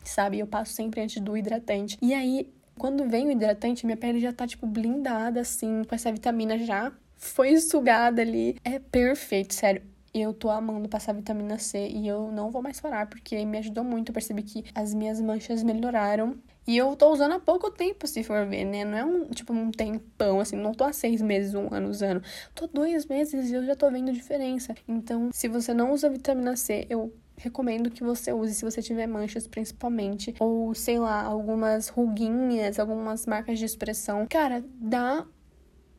sabe? 0.03 0.39
Eu 0.39 0.47
passo 0.47 0.73
sempre 0.73 1.01
antes 1.01 1.21
do 1.21 1.35
hidratante. 1.35 1.97
E 2.01 2.13
aí, 2.13 2.51
quando 2.77 3.07
vem 3.09 3.27
o 3.27 3.31
hidratante, 3.31 3.85
minha 3.85 3.97
pele 3.97 4.19
já 4.19 4.31
tá, 4.31 4.45
tipo, 4.45 4.67
blindada, 4.67 5.41
assim, 5.41 5.83
com 5.83 5.95
essa 5.95 6.11
vitamina 6.11 6.57
já 6.57 6.91
foi 7.15 7.57
sugada 7.59 8.21
ali. 8.21 8.57
É 8.63 8.79
perfeito, 8.79 9.53
sério 9.53 9.93
eu 10.13 10.31
tô 10.33 10.49
amando 10.49 10.87
passar 10.87 11.13
vitamina 11.13 11.57
C 11.57 11.87
e 11.87 12.07
eu 12.07 12.31
não 12.31 12.51
vou 12.51 12.61
mais 12.61 12.79
parar, 12.79 13.07
porque 13.07 13.43
me 13.45 13.57
ajudou 13.57 13.83
muito. 13.83 14.09
Eu 14.09 14.13
percebi 14.13 14.43
que 14.43 14.63
as 14.75 14.93
minhas 14.93 15.19
manchas 15.19 15.63
melhoraram. 15.63 16.37
E 16.65 16.77
eu 16.77 16.95
tô 16.95 17.11
usando 17.11 17.33
há 17.33 17.39
pouco 17.39 17.69
tempo, 17.69 18.07
se 18.07 18.23
for 18.23 18.45
ver, 18.45 18.63
né? 18.63 18.85
Não 18.85 18.97
é 18.97 19.03
um, 19.03 19.25
tipo, 19.25 19.51
um 19.53 19.69
tempão, 19.69 20.39
assim, 20.39 20.55
não 20.55 20.73
tô 20.73 20.85
há 20.85 20.93
seis 20.93 21.21
meses, 21.21 21.53
um 21.53 21.73
ano 21.73 21.89
usando. 21.89 22.23
Tô 22.55 22.67
dois 22.67 23.05
meses 23.05 23.51
e 23.51 23.53
eu 23.53 23.65
já 23.65 23.75
tô 23.75 23.91
vendo 23.91 24.11
diferença. 24.13 24.73
Então, 24.87 25.29
se 25.33 25.47
você 25.47 25.73
não 25.73 25.91
usa 25.91 26.09
vitamina 26.09 26.55
C, 26.55 26.87
eu 26.89 27.13
recomendo 27.35 27.91
que 27.91 28.03
você 28.03 28.31
use 28.31 28.53
se 28.53 28.63
você 28.63 28.81
tiver 28.81 29.07
manchas, 29.07 29.45
principalmente. 29.47 30.33
Ou, 30.39 30.73
sei 30.73 30.99
lá, 30.99 31.21
algumas 31.23 31.89
ruguinhas, 31.89 32.79
algumas 32.79 33.25
marcas 33.25 33.59
de 33.59 33.65
expressão. 33.65 34.25
Cara, 34.29 34.63
dá 34.75 35.25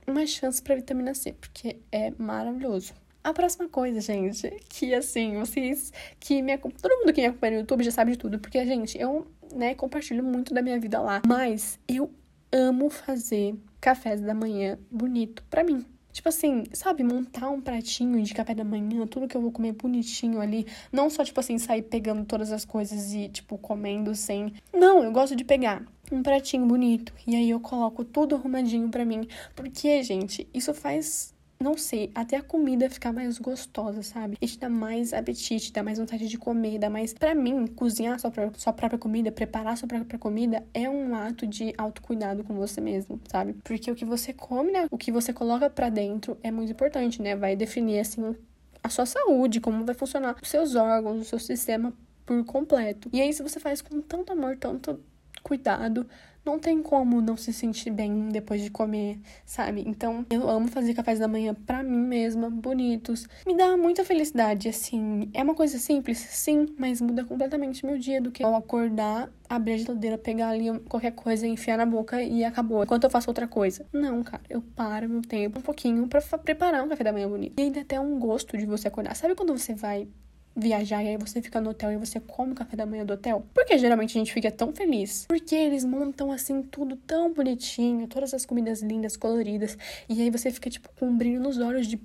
uma 0.07 0.27
chance 0.27 0.63
pra 0.63 0.75
vitamina 0.75 1.15
C, 1.15 1.35
porque 1.35 1.79
é 1.93 2.13
maravilhoso. 2.19 2.95
A 3.23 3.33
próxima 3.33 3.67
coisa, 3.71 4.03
gente, 4.03 4.51
que 4.69 4.95
assim, 4.95 5.39
vocês 5.39 5.91
que 6.21 6.43
me 6.43 6.59
todo 6.59 6.99
mundo 6.99 7.11
que 7.11 7.23
me 7.23 7.29
acompanha 7.29 7.53
no 7.53 7.61
YouTube 7.61 7.83
já 7.83 7.91
sabe 7.91 8.13
de 8.13 8.19
tudo, 8.19 8.39
porque 8.39 8.63
gente, 8.67 8.99
eu, 9.01 9.27
né, 9.55 9.75
compartilho 9.75 10.23
muito 10.23 10.53
da 10.53 10.63
minha 10.63 10.79
vida 10.79 11.01
lá, 11.01 11.23
mas 11.27 11.79
eu 11.89 12.11
amo 12.53 12.89
fazer 12.91 13.55
cafés 13.81 14.21
da 14.21 14.35
manhã 14.35 14.79
bonito 14.91 15.45
para 15.51 15.65
mim. 15.65 15.85
Tipo 16.15 16.29
assim, 16.29 16.63
sabe, 16.73 17.03
montar 17.03 17.51
um 17.51 17.61
pratinho 17.61 18.23
de 18.23 18.33
café 18.33 18.55
da 18.55 18.63
manhã, 18.63 19.05
tudo 19.05 19.27
que 19.27 19.37
eu 19.37 19.41
vou 19.41 19.51
comer 19.51 19.73
bonitinho 19.73 20.41
ali. 20.41 20.65
Não 20.93 21.11
só, 21.11 21.25
tipo 21.25 21.41
assim, 21.41 21.59
sair 21.59 21.83
pegando 21.83 22.25
todas 22.25 22.53
as 22.53 22.65
coisas 22.65 23.13
e, 23.13 23.29
tipo, 23.29 23.59
comendo 23.59 24.15
sem. 24.15 24.55
Não, 24.73 25.03
eu 25.03 25.11
gosto 25.11 25.35
de 25.35 25.43
pegar 25.43 25.83
um 26.13 26.23
pratinho 26.23 26.67
bonito. 26.67 27.13
E 27.27 27.35
aí 27.35 27.51
eu 27.51 27.59
coloco 27.59 28.05
tudo 28.05 28.37
arrumadinho 28.37 28.89
para 28.91 29.05
mim. 29.05 29.27
Porque, 29.57 30.05
gente, 30.05 30.49
isso 30.55 30.73
faz 30.73 31.34
não 31.65 31.79
sei, 31.79 32.11
até 32.15 32.37
a 32.37 32.43
comida 32.43 32.91
ficar 32.91 33.11
mais 33.11 33.39
gostosa, 33.39 34.03
sabe? 34.03 34.37
E 34.39 34.47
te 34.47 34.59
dá 34.59 34.69
mais 34.69 35.15
apetite, 35.15 35.73
dá 35.73 35.83
mais 35.83 35.99
vontade 35.99 36.29
de 36.29 36.37
comer, 36.37 36.79
dá 36.79 36.91
mais. 36.91 37.15
Para 37.15 37.35
mim, 37.35 37.67
cozinhar 37.67 38.21
sua 38.21 38.31
própria, 38.31 38.61
sua 38.61 38.73
própria 38.75 38.99
comida, 38.99 39.33
preparar 39.33 39.75
sua 39.79 39.89
própria 39.89 40.19
comida 40.19 40.63
é 40.75 40.89
um 40.91 41.17
ato 41.17 41.47
de 41.47 41.73
autocuidado 41.79 42.45
com 42.45 42.55
você 42.55 42.83
mesmo, 42.83 43.19
sabe? 43.33 43.55
Porque 43.65 43.91
o 43.91 43.95
que 43.95 44.05
você 44.05 44.35
come, 44.35 44.73
né? 44.73 44.87
O 44.91 44.99
que 44.99 45.11
você 45.11 45.33
coloca 45.33 45.71
para 45.71 45.89
dentro 45.89 46.37
é 46.43 46.51
muito 46.51 46.71
importante, 46.71 47.23
né? 47.23 47.35
Vai 47.35 47.57
definir, 47.57 47.99
assim, 47.99 48.37
a 48.83 48.91
sua 48.91 49.07
saúde, 49.07 49.59
como 49.59 49.87
vai 49.87 49.95
funcionar 49.95 50.37
os 50.43 50.51
seus 50.51 50.75
órgãos, 50.75 51.23
o 51.23 51.25
seu 51.25 51.39
sistema 51.39 51.95
por 52.27 52.45
completo. 52.45 53.09
E 53.11 53.23
aí, 53.23 53.33
se 53.33 53.43
você 53.43 53.59
faz 53.59 53.81
com 53.81 54.03
tanto 54.03 54.35
amor, 54.35 54.59
tanto 54.59 55.01
cuidado, 55.43 56.07
não 56.45 56.59
tem 56.59 56.83
como 56.83 57.21
não 57.21 57.37
se 57.37 57.53
sentir 57.53 57.91
bem 57.91 58.29
depois 58.29 58.63
de 58.63 58.71
comer, 58.71 59.19
sabe? 59.45 59.83
Então, 59.87 60.25
eu 60.31 60.49
amo 60.49 60.69
fazer 60.69 60.95
cafés 60.95 61.19
da 61.19 61.27
manhã 61.27 61.55
para 61.55 61.83
mim 61.83 61.99
mesma, 61.99 62.51
bonitos. 62.51 63.27
Me 63.47 63.57
dá 63.57 63.77
muita 63.77 64.05
felicidade, 64.05 64.69
assim. 64.69 65.31
É 65.33 65.43
uma 65.43 65.55
coisa 65.55 65.79
simples, 65.79 66.19
sim, 66.19 66.67
mas 66.79 67.01
muda 67.01 67.25
completamente 67.25 67.85
meu 67.87 67.99
dia 67.99 68.21
do 68.21 68.31
que 68.31 68.45
eu 68.45 68.55
acordar, 68.55 69.31
abrir 69.49 69.73
a 69.73 69.77
geladeira, 69.79 70.19
pegar 70.19 70.49
ali 70.51 70.79
qualquer 70.89 71.13
coisa, 71.13 71.47
enfiar 71.47 71.79
na 71.79 71.87
boca 71.87 72.23
e 72.23 72.45
acabou. 72.45 72.83
Enquanto 72.83 73.05
eu 73.05 73.11
faço 73.11 73.31
outra 73.31 73.49
coisa. 73.49 73.87
Não, 73.93 74.23
cara, 74.23 74.43
eu 74.49 74.61
paro 74.61 75.09
meu 75.09 75.23
tempo 75.23 75.59
um 75.59 75.63
pouquinho 75.63 76.07
para 76.07 76.21
preparar 76.39 76.85
um 76.85 76.89
café 76.89 77.05
da 77.05 77.13
manhã 77.13 77.29
bonito. 77.29 77.59
E 77.59 77.63
ainda 77.63 77.81
até 77.81 77.99
um 77.99 78.19
gosto 78.19 78.57
de 78.57 78.67
você 78.67 78.89
acordar. 78.89 79.15
Sabe 79.15 79.35
quando 79.35 79.57
você 79.57 79.75
vai 79.75 80.09
viajar 80.57 81.03
e 81.03 81.09
aí 81.09 81.17
você 81.17 81.43
fica 81.43 81.61
no 81.61 81.71
hotel 81.71 81.93
e 81.93 81.97
você 81.97 82.21
come 82.21 82.53
o 82.53 82.55
café 82.55 82.77
da 82.77 82.87
manhã 82.87 83.05
do 83.05 83.15
hotel? 83.15 83.45
Porque 83.53 83.77
geralmente 83.77 84.17
a 84.17 84.19
gente 84.19 84.33
fica 84.33 84.51
tão 84.51 84.73
feliz. 84.73 85.27
Porque 85.27 85.55
eles 85.55 85.85
montam 85.85 86.31
assim 86.31 86.63
tudo 86.63 86.97
tão 86.97 87.33
bonitinho, 87.33 88.07
todas 88.07 88.33
as 88.33 88.47
comidas 88.47 88.83
lindas, 88.83 89.17
coloridas, 89.17 89.77
e 90.09 90.21
aí 90.23 90.31
você 90.31 90.51
fica 90.51 90.71
tipo 90.71 90.89
com 90.99 91.07
um 91.07 91.17
brilho 91.17 91.41
nos 91.41 91.59
olhos 91.59 91.87
de 91.87 92.01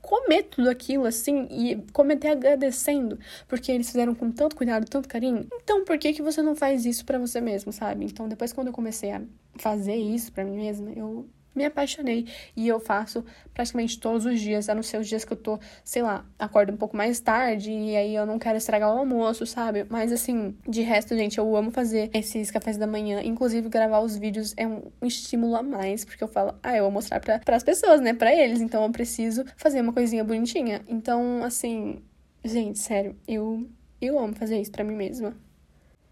comer 0.00 0.42
tudo 0.42 0.68
aquilo 0.68 1.06
assim 1.06 1.46
e 1.50 1.76
comer 1.92 2.14
até 2.14 2.30
agradecendo, 2.30 3.18
porque 3.46 3.70
eles 3.70 3.86
fizeram 3.86 4.14
com 4.14 4.30
tanto 4.32 4.56
cuidado, 4.56 4.84
tanto 4.86 5.08
carinho. 5.08 5.46
Então, 5.62 5.84
por 5.84 5.96
que 5.96 6.12
que 6.12 6.20
você 6.20 6.42
não 6.42 6.56
faz 6.56 6.84
isso 6.84 7.04
para 7.04 7.18
você 7.18 7.40
mesmo, 7.40 7.72
sabe? 7.72 8.04
Então, 8.04 8.28
depois 8.28 8.52
quando 8.52 8.66
eu 8.66 8.72
comecei 8.72 9.12
a 9.12 9.22
fazer 9.56 9.94
isso 9.94 10.32
para 10.32 10.44
mim 10.44 10.56
mesma, 10.56 10.90
eu 10.90 11.26
me 11.54 11.64
apaixonei 11.64 12.26
e 12.56 12.66
eu 12.68 12.80
faço 12.80 13.24
praticamente 13.52 13.98
todos 13.98 14.24
os 14.26 14.40
dias, 14.40 14.68
a 14.68 14.74
não 14.74 14.82
ser 14.82 14.98
os 14.98 15.08
dias 15.08 15.24
que 15.24 15.32
eu 15.32 15.36
tô, 15.36 15.58
sei 15.84 16.02
lá, 16.02 16.24
acordo 16.38 16.72
um 16.72 16.76
pouco 16.76 16.96
mais 16.96 17.20
tarde 17.20 17.70
e 17.70 17.96
aí 17.96 18.14
eu 18.14 18.26
não 18.26 18.38
quero 18.38 18.56
estragar 18.56 18.94
o 18.94 18.98
almoço, 18.98 19.46
sabe? 19.46 19.84
Mas 19.88 20.12
assim, 20.12 20.56
de 20.68 20.82
resto, 20.82 21.16
gente, 21.16 21.38
eu 21.38 21.56
amo 21.56 21.70
fazer 21.70 22.10
esses 22.14 22.50
cafés 22.50 22.76
da 22.76 22.86
manhã, 22.86 23.20
inclusive 23.22 23.68
gravar 23.68 24.00
os 24.00 24.16
vídeos 24.16 24.54
é 24.56 24.66
um 24.66 24.90
estímulo 25.02 25.56
a 25.56 25.62
mais, 25.62 26.04
porque 26.04 26.22
eu 26.22 26.28
falo, 26.28 26.54
ah, 26.62 26.76
eu 26.76 26.84
vou 26.84 26.92
mostrar 26.92 27.20
para 27.20 27.56
as 27.56 27.62
pessoas, 27.62 28.00
né, 28.00 28.14
para 28.14 28.34
eles, 28.34 28.60
então 28.60 28.82
eu 28.84 28.90
preciso 28.90 29.44
fazer 29.56 29.80
uma 29.80 29.92
coisinha 29.92 30.24
bonitinha. 30.24 30.82
Então, 30.88 31.44
assim, 31.44 32.02
gente, 32.44 32.78
sério, 32.78 33.16
eu 33.26 33.66
eu 34.02 34.18
amo 34.18 34.34
fazer 34.34 34.60
isso 34.60 34.72
para 34.72 34.82
mim 34.82 34.96
mesma. 34.96 35.32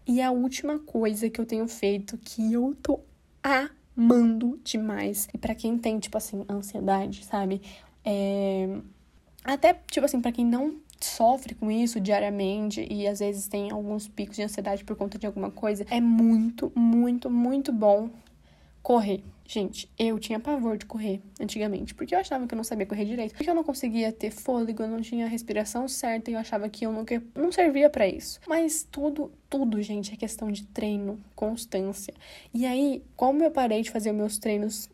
E 0.07 0.21
a 0.21 0.31
última 0.31 0.79
coisa 0.79 1.29
que 1.29 1.39
eu 1.39 1.45
tenho 1.45 1.67
feito 1.67 2.17
que 2.17 2.53
eu 2.53 2.75
tô 2.81 3.01
a 3.43 3.69
amando 4.01 4.59
demais. 4.63 5.29
E 5.31 5.37
para 5.37 5.53
quem 5.53 5.77
tem, 5.77 5.99
tipo 5.99 6.17
assim, 6.17 6.43
ansiedade, 6.49 7.23
sabe? 7.23 7.61
É... 8.03 8.67
Até, 9.43 9.73
tipo 9.89 10.05
assim, 10.05 10.19
para 10.19 10.31
quem 10.31 10.45
não 10.45 10.75
sofre 10.99 11.55
com 11.55 11.71
isso 11.71 11.99
diariamente 11.99 12.85
e 12.89 13.07
às 13.07 13.19
vezes 13.19 13.47
tem 13.47 13.71
alguns 13.71 14.07
picos 14.07 14.35
de 14.35 14.43
ansiedade 14.43 14.83
por 14.83 14.95
conta 14.95 15.17
de 15.17 15.25
alguma 15.25 15.49
coisa, 15.49 15.85
é 15.89 15.99
muito, 15.99 16.71
muito, 16.75 17.27
muito 17.27 17.71
bom 17.71 18.09
correr. 18.81 19.23
Gente, 19.45 19.91
eu 19.99 20.17
tinha 20.17 20.39
pavor 20.39 20.77
de 20.77 20.85
correr 20.85 21.21
antigamente, 21.37 21.93
porque 21.93 22.15
eu 22.15 22.19
achava 22.19 22.47
que 22.47 22.53
eu 22.53 22.55
não 22.55 22.63
sabia 22.63 22.85
correr 22.85 23.03
direito, 23.03 23.35
porque 23.35 23.49
eu 23.49 23.53
não 23.53 23.65
conseguia 23.65 24.09
ter 24.09 24.31
fôlego, 24.31 24.81
eu 24.81 24.87
não 24.87 25.01
tinha 25.01 25.25
a 25.25 25.27
respiração 25.27 25.89
certa 25.89 26.31
e 26.31 26.35
eu 26.35 26.39
achava 26.39 26.69
que 26.69 26.85
eu 26.85 26.91
nunca, 26.93 27.21
não 27.35 27.51
servia 27.51 27.89
para 27.89 28.07
isso. 28.07 28.39
Mas 28.47 28.87
tudo, 28.89 29.29
tudo, 29.49 29.81
gente, 29.81 30.13
é 30.13 30.15
questão 30.15 30.49
de 30.49 30.63
treino, 30.67 31.19
constância. 31.35 32.13
E 32.53 32.65
aí, 32.65 33.03
como 33.17 33.43
eu 33.43 33.51
parei 33.51 33.81
de 33.81 33.91
fazer 33.91 34.13
meus 34.13 34.37
treinos 34.37 34.89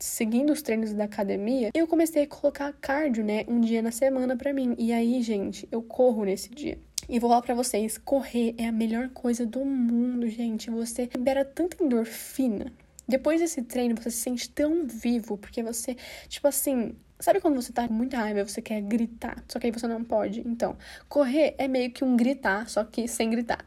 seguindo 0.00 0.52
os 0.52 0.60
treinos 0.60 0.92
da 0.92 1.04
academia, 1.04 1.70
eu 1.72 1.86
comecei 1.86 2.24
a 2.24 2.26
colocar 2.26 2.72
cardio, 2.80 3.24
né, 3.24 3.44
um 3.46 3.60
dia 3.60 3.80
na 3.80 3.92
semana 3.92 4.36
para 4.36 4.52
mim. 4.52 4.74
E 4.76 4.92
aí, 4.92 5.22
gente, 5.22 5.68
eu 5.70 5.82
corro 5.82 6.24
nesse 6.24 6.50
dia. 6.50 6.78
E 7.08 7.20
vou 7.20 7.30
falar 7.30 7.42
pra 7.42 7.54
vocês, 7.54 7.96
correr 7.96 8.56
é 8.58 8.66
a 8.66 8.72
melhor 8.72 9.08
coisa 9.10 9.46
do 9.46 9.64
mundo, 9.64 10.28
gente. 10.28 10.68
Você 10.68 11.08
libera 11.14 11.44
tanta 11.44 11.82
endorfina 11.82 12.72
depois 13.08 13.40
desse 13.40 13.62
treino, 13.62 13.94
você 13.96 14.10
se 14.10 14.18
sente 14.18 14.50
tão 14.50 14.86
vivo, 14.86 15.38
porque 15.38 15.62
você, 15.62 15.96
tipo 16.28 16.46
assim, 16.46 16.94
Sabe 17.20 17.40
quando 17.40 17.56
você 17.56 17.72
tá 17.72 17.88
com 17.88 17.94
muita 17.94 18.16
raiva 18.16 18.40
e 18.40 18.48
você 18.48 18.62
quer 18.62 18.80
gritar, 18.80 19.42
só 19.48 19.58
que 19.58 19.66
aí 19.66 19.72
você 19.72 19.88
não 19.88 20.04
pode? 20.04 20.40
Então, 20.46 20.76
correr 21.08 21.56
é 21.58 21.66
meio 21.66 21.90
que 21.90 22.04
um 22.04 22.16
gritar, 22.16 22.68
só 22.68 22.84
que 22.84 23.08
sem 23.08 23.28
gritar. 23.28 23.66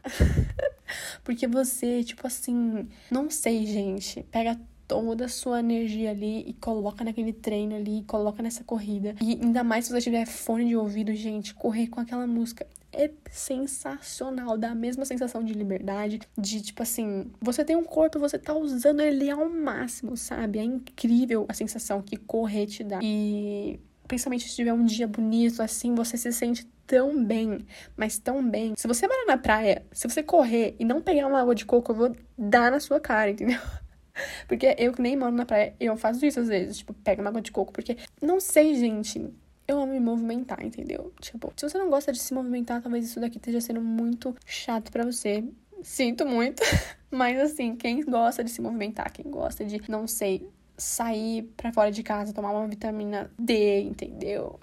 Porque 1.22 1.46
você, 1.46 2.02
tipo 2.02 2.26
assim, 2.26 2.88
não 3.10 3.28
sei, 3.28 3.66
gente, 3.66 4.22
pega 4.30 4.58
toda 4.88 5.26
a 5.26 5.28
sua 5.28 5.60
energia 5.60 6.10
ali 6.10 6.48
e 6.48 6.54
coloca 6.54 7.04
naquele 7.04 7.32
treino 7.32 7.76
ali, 7.76 8.04
coloca 8.04 8.42
nessa 8.42 8.64
corrida. 8.64 9.14
E 9.20 9.32
ainda 9.32 9.62
mais 9.62 9.84
se 9.84 9.92
você 9.92 10.00
tiver 10.00 10.26
fone 10.26 10.68
de 10.68 10.76
ouvido, 10.76 11.14
gente, 11.14 11.54
correr 11.54 11.88
com 11.88 12.00
aquela 12.00 12.26
música 12.26 12.66
é 12.92 13.10
sensacional, 13.30 14.58
dá 14.58 14.70
a 14.70 14.74
mesma 14.74 15.04
sensação 15.04 15.42
de 15.42 15.54
liberdade, 15.54 16.20
de 16.36 16.60
tipo 16.60 16.82
assim, 16.82 17.30
você 17.40 17.64
tem 17.64 17.74
um 17.74 17.84
corpo, 17.84 18.18
você 18.18 18.38
tá 18.38 18.54
usando 18.54 19.00
ele 19.00 19.30
ao 19.30 19.48
máximo, 19.48 20.16
sabe? 20.16 20.58
É 20.58 20.62
incrível 20.62 21.46
a 21.48 21.54
sensação 21.54 22.02
que 22.02 22.16
correr 22.16 22.66
te 22.66 22.84
dá. 22.84 23.00
E 23.02 23.80
principalmente 24.06 24.48
se 24.48 24.54
tiver 24.54 24.72
um 24.72 24.84
dia 24.84 25.06
bonito 25.06 25.62
assim, 25.62 25.94
você 25.94 26.16
se 26.18 26.32
sente 26.32 26.66
tão 26.86 27.24
bem, 27.24 27.66
mas 27.96 28.18
tão 28.18 28.46
bem. 28.46 28.74
Se 28.76 28.86
você 28.86 29.08
vai 29.08 29.24
na 29.24 29.38
praia, 29.38 29.84
se 29.92 30.06
você 30.06 30.22
correr 30.22 30.76
e 30.78 30.84
não 30.84 31.00
pegar 31.00 31.26
uma 31.26 31.40
água 31.40 31.54
de 31.54 31.64
coco, 31.64 31.92
eu 31.92 31.96
vou 31.96 32.16
dar 32.36 32.70
na 32.70 32.80
sua 32.80 33.00
cara, 33.00 33.30
entendeu? 33.30 33.58
Porque 34.46 34.74
eu 34.78 34.92
que 34.92 35.00
nem 35.00 35.16
moro 35.16 35.32
na 35.32 35.46
praia, 35.46 35.74
eu 35.80 35.96
faço 35.96 36.24
isso 36.26 36.40
às 36.40 36.48
vezes, 36.48 36.78
tipo, 36.78 36.92
pega 36.92 37.22
uma 37.22 37.30
água 37.30 37.40
de 37.40 37.50
coco, 37.50 37.72
porque 37.72 37.96
não 38.20 38.38
sei, 38.40 38.74
gente. 38.74 39.32
Eu 39.72 39.80
amo 39.80 39.92
me 39.92 40.00
movimentar, 40.00 40.62
entendeu? 40.62 41.12
Tipo, 41.18 41.50
se 41.56 41.68
você 41.68 41.78
não 41.78 41.88
gosta 41.88 42.12
de 42.12 42.18
se 42.18 42.34
movimentar, 42.34 42.82
talvez 42.82 43.06
isso 43.06 43.18
daqui 43.18 43.38
esteja 43.38 43.60
sendo 43.60 43.80
muito 43.80 44.36
chato 44.44 44.92
para 44.92 45.04
você. 45.04 45.42
Sinto 45.82 46.26
muito, 46.26 46.62
mas 47.10 47.40
assim, 47.40 47.74
quem 47.74 48.02
gosta 48.02 48.44
de 48.44 48.50
se 48.50 48.60
movimentar, 48.60 49.10
quem 49.10 49.30
gosta 49.30 49.64
de, 49.64 49.80
não 49.90 50.06
sei, 50.06 50.46
sair 50.76 51.44
para 51.56 51.72
fora 51.72 51.90
de 51.90 52.02
casa, 52.02 52.34
tomar 52.34 52.50
uma 52.50 52.68
vitamina 52.68 53.30
D, 53.38 53.80
entendeu? 53.80 54.60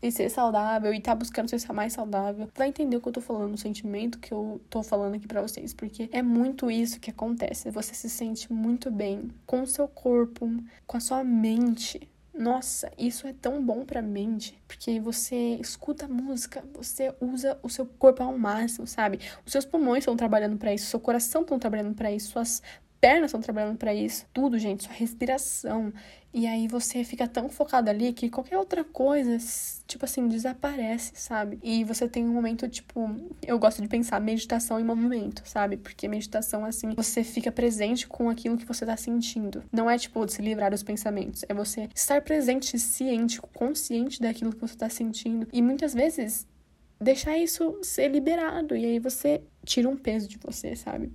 E 0.00 0.12
ser 0.12 0.30
saudável 0.30 0.94
e 0.94 1.00
tá 1.00 1.14
buscando 1.14 1.48
ser 1.48 1.72
mais 1.72 1.92
saudável, 1.92 2.48
vai 2.54 2.68
entender 2.68 2.96
o 2.96 3.00
que 3.00 3.08
eu 3.08 3.12
tô 3.12 3.20
falando, 3.20 3.54
o 3.54 3.58
sentimento 3.58 4.20
que 4.20 4.32
eu 4.32 4.60
tô 4.70 4.82
falando 4.82 5.16
aqui 5.16 5.26
para 5.26 5.42
vocês, 5.42 5.74
porque 5.74 6.08
é 6.12 6.22
muito 6.22 6.70
isso 6.70 7.00
que 7.00 7.10
acontece. 7.10 7.70
Você 7.70 7.92
se 7.92 8.08
sente 8.08 8.52
muito 8.52 8.90
bem 8.90 9.30
com 9.46 9.62
o 9.62 9.66
seu 9.66 9.88
corpo, 9.88 10.48
com 10.86 10.96
a 10.96 11.00
sua 11.00 11.24
mente. 11.24 12.08
Nossa, 12.36 12.90
isso 12.98 13.28
é 13.28 13.32
tão 13.32 13.64
bom 13.64 13.84
pra 13.84 14.02
mente, 14.02 14.58
porque 14.66 14.98
você 14.98 15.54
escuta 15.60 16.08
música, 16.08 16.64
você 16.72 17.14
usa 17.20 17.56
o 17.62 17.68
seu 17.68 17.86
corpo 17.86 18.24
ao 18.24 18.36
máximo, 18.36 18.88
sabe? 18.88 19.20
Os 19.46 19.52
seus 19.52 19.64
pulmões 19.64 20.00
estão 20.00 20.16
trabalhando 20.16 20.56
para 20.58 20.74
isso, 20.74 20.86
seu 20.86 20.98
coração 20.98 21.42
estão 21.42 21.60
trabalhando 21.60 21.94
para 21.94 22.10
isso, 22.10 22.32
suas 22.32 22.60
pernas 23.04 23.26
estão 23.26 23.40
trabalhando 23.42 23.76
para 23.76 23.92
isso, 23.92 24.24
tudo, 24.32 24.58
gente, 24.58 24.84
sua 24.84 24.94
respiração. 24.94 25.92
E 26.32 26.46
aí 26.46 26.66
você 26.66 27.04
fica 27.04 27.28
tão 27.28 27.50
focado 27.50 27.90
ali 27.90 28.14
que 28.14 28.30
qualquer 28.30 28.56
outra 28.56 28.82
coisa, 28.82 29.36
tipo 29.86 30.06
assim, 30.06 30.26
desaparece, 30.26 31.12
sabe? 31.14 31.58
E 31.62 31.84
você 31.84 32.08
tem 32.08 32.24
um 32.24 32.32
momento, 32.32 32.66
tipo, 32.66 33.14
eu 33.46 33.58
gosto 33.58 33.82
de 33.82 33.88
pensar 33.88 34.18
meditação 34.22 34.80
em 34.80 34.84
movimento, 34.84 35.42
sabe? 35.44 35.76
Porque 35.76 36.08
meditação, 36.08 36.64
assim, 36.64 36.94
você 36.94 37.22
fica 37.22 37.52
presente 37.52 38.08
com 38.08 38.30
aquilo 38.30 38.56
que 38.56 38.64
você 38.64 38.86
tá 38.86 38.96
sentindo. 38.96 39.62
Não 39.70 39.88
é, 39.88 39.98
tipo, 39.98 40.26
se 40.26 40.40
livrar 40.40 40.70
dos 40.70 40.82
pensamentos, 40.82 41.44
é 41.46 41.52
você 41.52 41.90
estar 41.94 42.22
presente, 42.22 42.78
ciente, 42.78 43.38
consciente 43.38 44.18
daquilo 44.18 44.54
que 44.54 44.60
você 44.62 44.76
tá 44.76 44.88
sentindo. 44.88 45.46
E 45.52 45.60
muitas 45.60 45.92
vezes 45.92 46.46
deixar 46.98 47.36
isso 47.36 47.78
ser 47.82 48.08
liberado. 48.08 48.74
E 48.74 48.86
aí 48.86 48.98
você 48.98 49.42
tira 49.62 49.90
um 49.90 49.96
peso 49.96 50.26
de 50.26 50.38
você, 50.38 50.74
sabe? 50.74 51.12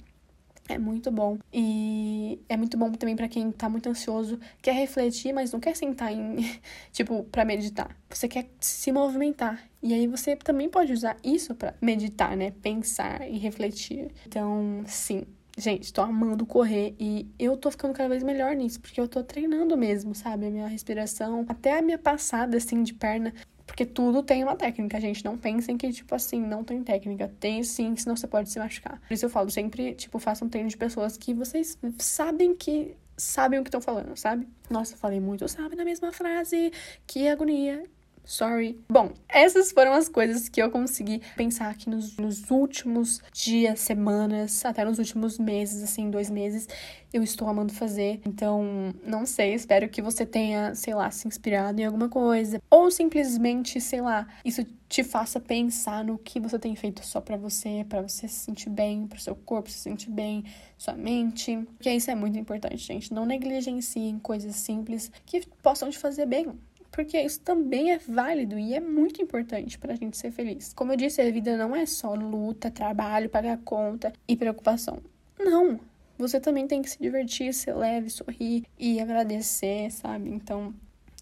É 0.69 0.77
muito 0.77 1.09
bom. 1.11 1.39
E 1.51 2.39
é 2.47 2.55
muito 2.55 2.77
bom 2.77 2.91
também 2.91 3.15
para 3.15 3.27
quem 3.27 3.51
tá 3.51 3.67
muito 3.67 3.89
ansioso, 3.89 4.39
quer 4.61 4.73
refletir, 4.73 5.33
mas 5.33 5.51
não 5.51 5.59
quer 5.59 5.75
sentar 5.75 6.13
em, 6.13 6.37
tipo, 6.93 7.23
para 7.25 7.43
meditar. 7.43 7.97
Você 8.07 8.27
quer 8.27 8.47
se 8.59 8.91
movimentar. 8.91 9.61
E 9.81 9.93
aí 9.93 10.05
você 10.05 10.35
também 10.35 10.69
pode 10.69 10.93
usar 10.93 11.17
isso 11.23 11.55
para 11.55 11.73
meditar, 11.81 12.37
né? 12.37 12.51
Pensar 12.51 13.27
e 13.27 13.37
refletir. 13.39 14.11
Então, 14.27 14.83
sim, 14.85 15.23
Gente, 15.57 15.91
tô 15.91 16.01
amando 16.01 16.45
correr 16.45 16.95
e 16.97 17.27
eu 17.37 17.57
tô 17.57 17.69
ficando 17.69 17.93
cada 17.93 18.07
vez 18.07 18.23
melhor 18.23 18.55
nisso, 18.55 18.79
porque 18.79 19.01
eu 19.01 19.09
tô 19.09 19.21
treinando 19.21 19.75
mesmo, 19.75 20.15
sabe? 20.15 20.47
A 20.47 20.49
minha 20.49 20.67
respiração, 20.67 21.45
até 21.49 21.77
a 21.77 21.81
minha 21.81 21.97
passada, 21.97 22.55
assim, 22.55 22.81
de 22.81 22.93
perna. 22.93 23.33
Porque 23.69 23.85
tudo 23.85 24.23
tem 24.23 24.43
uma 24.43 24.55
técnica, 24.55 24.99
gente. 24.99 25.23
Não 25.23 25.37
pensem 25.37 25.77
que, 25.77 25.93
tipo 25.93 26.13
assim, 26.15 26.41
não 26.41 26.63
tem 26.63 26.83
técnica. 26.83 27.31
Tem 27.39 27.63
sim, 27.63 27.95
senão 27.95 28.15
você 28.15 28.27
pode 28.27 28.49
se 28.49 28.57
machucar. 28.57 28.99
Por 29.07 29.13
isso 29.13 29.25
eu 29.25 29.29
falo 29.29 29.49
sempre, 29.51 29.93
tipo, 29.93 30.17
façam 30.17 30.47
um 30.47 30.49
treino 30.49 30.67
de 30.67 30.75
pessoas 30.75 31.15
que 31.17 31.33
vocês 31.35 31.77
sabem 31.99 32.55
que 32.55 32.95
sabem 33.15 33.59
o 33.59 33.63
que 33.63 33.67
estão 33.67 33.81
falando, 33.81 34.17
sabe? 34.17 34.47
Nossa, 34.69 34.97
falei 34.97 35.19
muito, 35.19 35.47
sabe, 35.47 35.75
na 35.75 35.85
mesma 35.85 36.11
frase. 36.11 36.71
Que 37.05 37.27
agonia. 37.27 37.83
Sorry. 38.29 38.79
Bom, 38.87 39.11
essas 39.27 39.71
foram 39.71 39.91
as 39.91 40.07
coisas 40.07 40.47
que 40.47 40.61
eu 40.61 40.69
consegui 40.69 41.19
pensar 41.35 41.71
aqui 41.71 41.89
nos, 41.89 42.15
nos 42.17 42.51
últimos 42.51 43.23
dias, 43.33 43.79
semanas, 43.79 44.63
até 44.63 44.85
nos 44.85 44.99
últimos 44.99 45.39
meses, 45.39 45.81
assim, 45.81 46.11
dois 46.11 46.29
meses, 46.29 46.67
eu 47.11 47.23
estou 47.23 47.47
amando 47.47 47.73
fazer. 47.73 48.21
Então, 48.23 48.93
não 49.03 49.25
sei, 49.25 49.55
espero 49.55 49.89
que 49.89 49.99
você 49.99 50.27
tenha, 50.27 50.75
sei 50.75 50.93
lá, 50.93 51.09
se 51.09 51.27
inspirado 51.27 51.81
em 51.81 51.85
alguma 51.85 52.07
coisa. 52.07 52.61
Ou 52.69 52.91
simplesmente, 52.91 53.81
sei 53.81 53.99
lá, 53.99 54.27
isso 54.45 54.63
te 54.87 55.03
faça 55.03 55.39
pensar 55.39 56.05
no 56.05 56.15
que 56.19 56.39
você 56.39 56.59
tem 56.59 56.75
feito 56.75 57.03
só 57.03 57.19
para 57.19 57.35
você, 57.35 57.83
para 57.89 58.03
você 58.03 58.27
se 58.27 58.45
sentir 58.45 58.69
bem, 58.69 59.07
para 59.07 59.17
seu 59.17 59.35
corpo 59.35 59.71
se 59.71 59.79
sentir 59.79 60.11
bem, 60.11 60.43
sua 60.77 60.93
mente. 60.93 61.57
Porque 61.77 61.89
isso 61.89 62.11
é 62.11 62.15
muito 62.15 62.37
importante, 62.37 62.77
gente. 62.77 63.11
Não 63.11 63.25
negligenciem 63.25 64.19
coisas 64.19 64.55
simples 64.55 65.11
que 65.25 65.41
possam 65.63 65.89
te 65.89 65.97
fazer 65.97 66.27
bem 66.27 66.53
porque 66.91 67.19
isso 67.21 67.41
também 67.41 67.91
é 67.91 67.97
válido 67.97 68.57
e 68.57 68.73
é 68.73 68.79
muito 68.79 69.21
importante 69.21 69.77
para 69.77 69.93
a 69.93 69.95
gente 69.95 70.17
ser 70.17 70.31
feliz. 70.31 70.73
Como 70.73 70.93
eu 70.93 70.97
disse, 70.97 71.21
a 71.21 71.31
vida 71.31 71.55
não 71.57 71.75
é 71.75 71.85
só 71.85 72.13
luta, 72.13 72.71
trabalho, 72.71 73.29
pagar 73.29 73.57
conta 73.59 74.11
e 74.27 74.35
preocupação. 74.35 74.99
Não! 75.39 75.79
Você 76.17 76.39
também 76.39 76.67
tem 76.67 76.81
que 76.81 76.89
se 76.89 76.99
divertir, 76.99 77.53
ser 77.53 77.73
leve, 77.73 78.09
sorrir 78.09 78.65
e 78.77 78.99
agradecer, 78.99 79.89
sabe? 79.89 80.29
Então, 80.29 80.73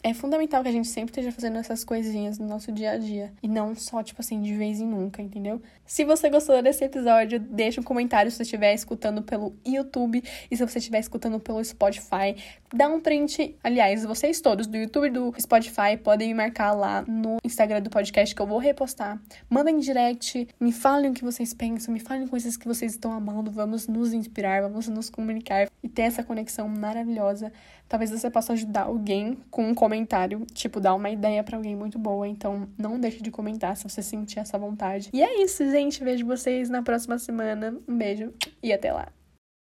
é 0.03 0.13
fundamental 0.13 0.61
que 0.61 0.69
a 0.69 0.71
gente 0.71 0.87
sempre 0.87 1.11
esteja 1.11 1.31
fazendo 1.31 1.57
essas 1.57 1.83
coisinhas 1.83 2.37
no 2.37 2.47
nosso 2.47 2.71
dia 2.71 2.91
a 2.91 2.97
dia. 2.97 3.33
E 3.41 3.47
não 3.47 3.75
só, 3.75 4.03
tipo 4.03 4.21
assim, 4.21 4.41
de 4.41 4.53
vez 4.55 4.79
em 4.79 4.85
nunca, 4.85 5.21
entendeu? 5.21 5.61
Se 5.85 6.05
você 6.05 6.29
gostou 6.29 6.61
desse 6.61 6.83
episódio, 6.83 7.39
deixa 7.39 7.81
um 7.81 7.83
comentário 7.83 8.29
se 8.29 8.37
você 8.37 8.43
estiver 8.43 8.73
escutando 8.73 9.21
pelo 9.23 9.55
YouTube 9.65 10.23
e 10.49 10.57
se 10.57 10.65
você 10.65 10.79
estiver 10.79 10.99
escutando 10.99 11.39
pelo 11.39 11.63
Spotify. 11.63 12.35
Dá 12.73 12.87
um 12.87 12.99
print. 12.99 13.55
Aliás, 13.63 14.03
vocês 14.03 14.41
todos 14.41 14.67
do 14.67 14.77
YouTube 14.77 15.07
e 15.07 15.11
do 15.11 15.33
Spotify 15.39 15.97
podem 16.01 16.29
me 16.29 16.33
marcar 16.33 16.73
lá 16.73 17.03
no 17.07 17.37
Instagram 17.43 17.81
do 17.81 17.89
podcast 17.89 18.35
que 18.35 18.41
eu 18.41 18.47
vou 18.47 18.59
repostar. 18.59 19.19
Mandem 19.49 19.79
direct, 19.79 20.47
me 20.59 20.71
falem 20.71 21.11
o 21.11 21.13
que 21.13 21.23
vocês 21.23 21.53
pensam, 21.53 21.93
me 21.93 21.99
falem 21.99 22.27
coisas 22.27 22.57
que 22.57 22.67
vocês 22.67 22.91
estão 22.91 23.11
amando. 23.11 23.49
Vamos 23.51 23.87
nos 23.87 24.13
inspirar, 24.13 24.61
vamos 24.61 24.87
nos 24.87 25.09
comunicar 25.09 25.69
e 25.81 25.89
ter 25.89 26.03
essa 26.03 26.23
conexão 26.23 26.67
maravilhosa. 26.67 27.51
Talvez 27.87 28.11
você 28.11 28.29
possa 28.29 28.53
ajudar 28.53 28.83
alguém 28.83 29.37
com 29.49 29.69
um 29.69 29.73
comentário, 29.73 30.45
tipo, 30.53 30.79
dar 30.79 30.93
uma 30.93 31.09
ideia 31.09 31.43
para 31.43 31.57
alguém 31.57 31.75
muito 31.75 31.97
boa. 31.97 32.27
Então, 32.27 32.67
não 32.77 32.99
deixe 32.99 33.21
de 33.21 33.31
comentar 33.31 33.75
se 33.77 33.83
você 33.83 34.01
sentir 34.01 34.39
essa 34.39 34.57
vontade. 34.57 35.09
E 35.13 35.21
é 35.23 35.41
isso, 35.41 35.69
gente. 35.69 36.03
Vejo 36.03 36.25
vocês 36.25 36.69
na 36.69 36.81
próxima 36.81 37.17
semana. 37.17 37.77
Um 37.87 37.97
beijo 37.97 38.33
e 38.61 38.73
até 38.73 38.91
lá. 38.91 39.16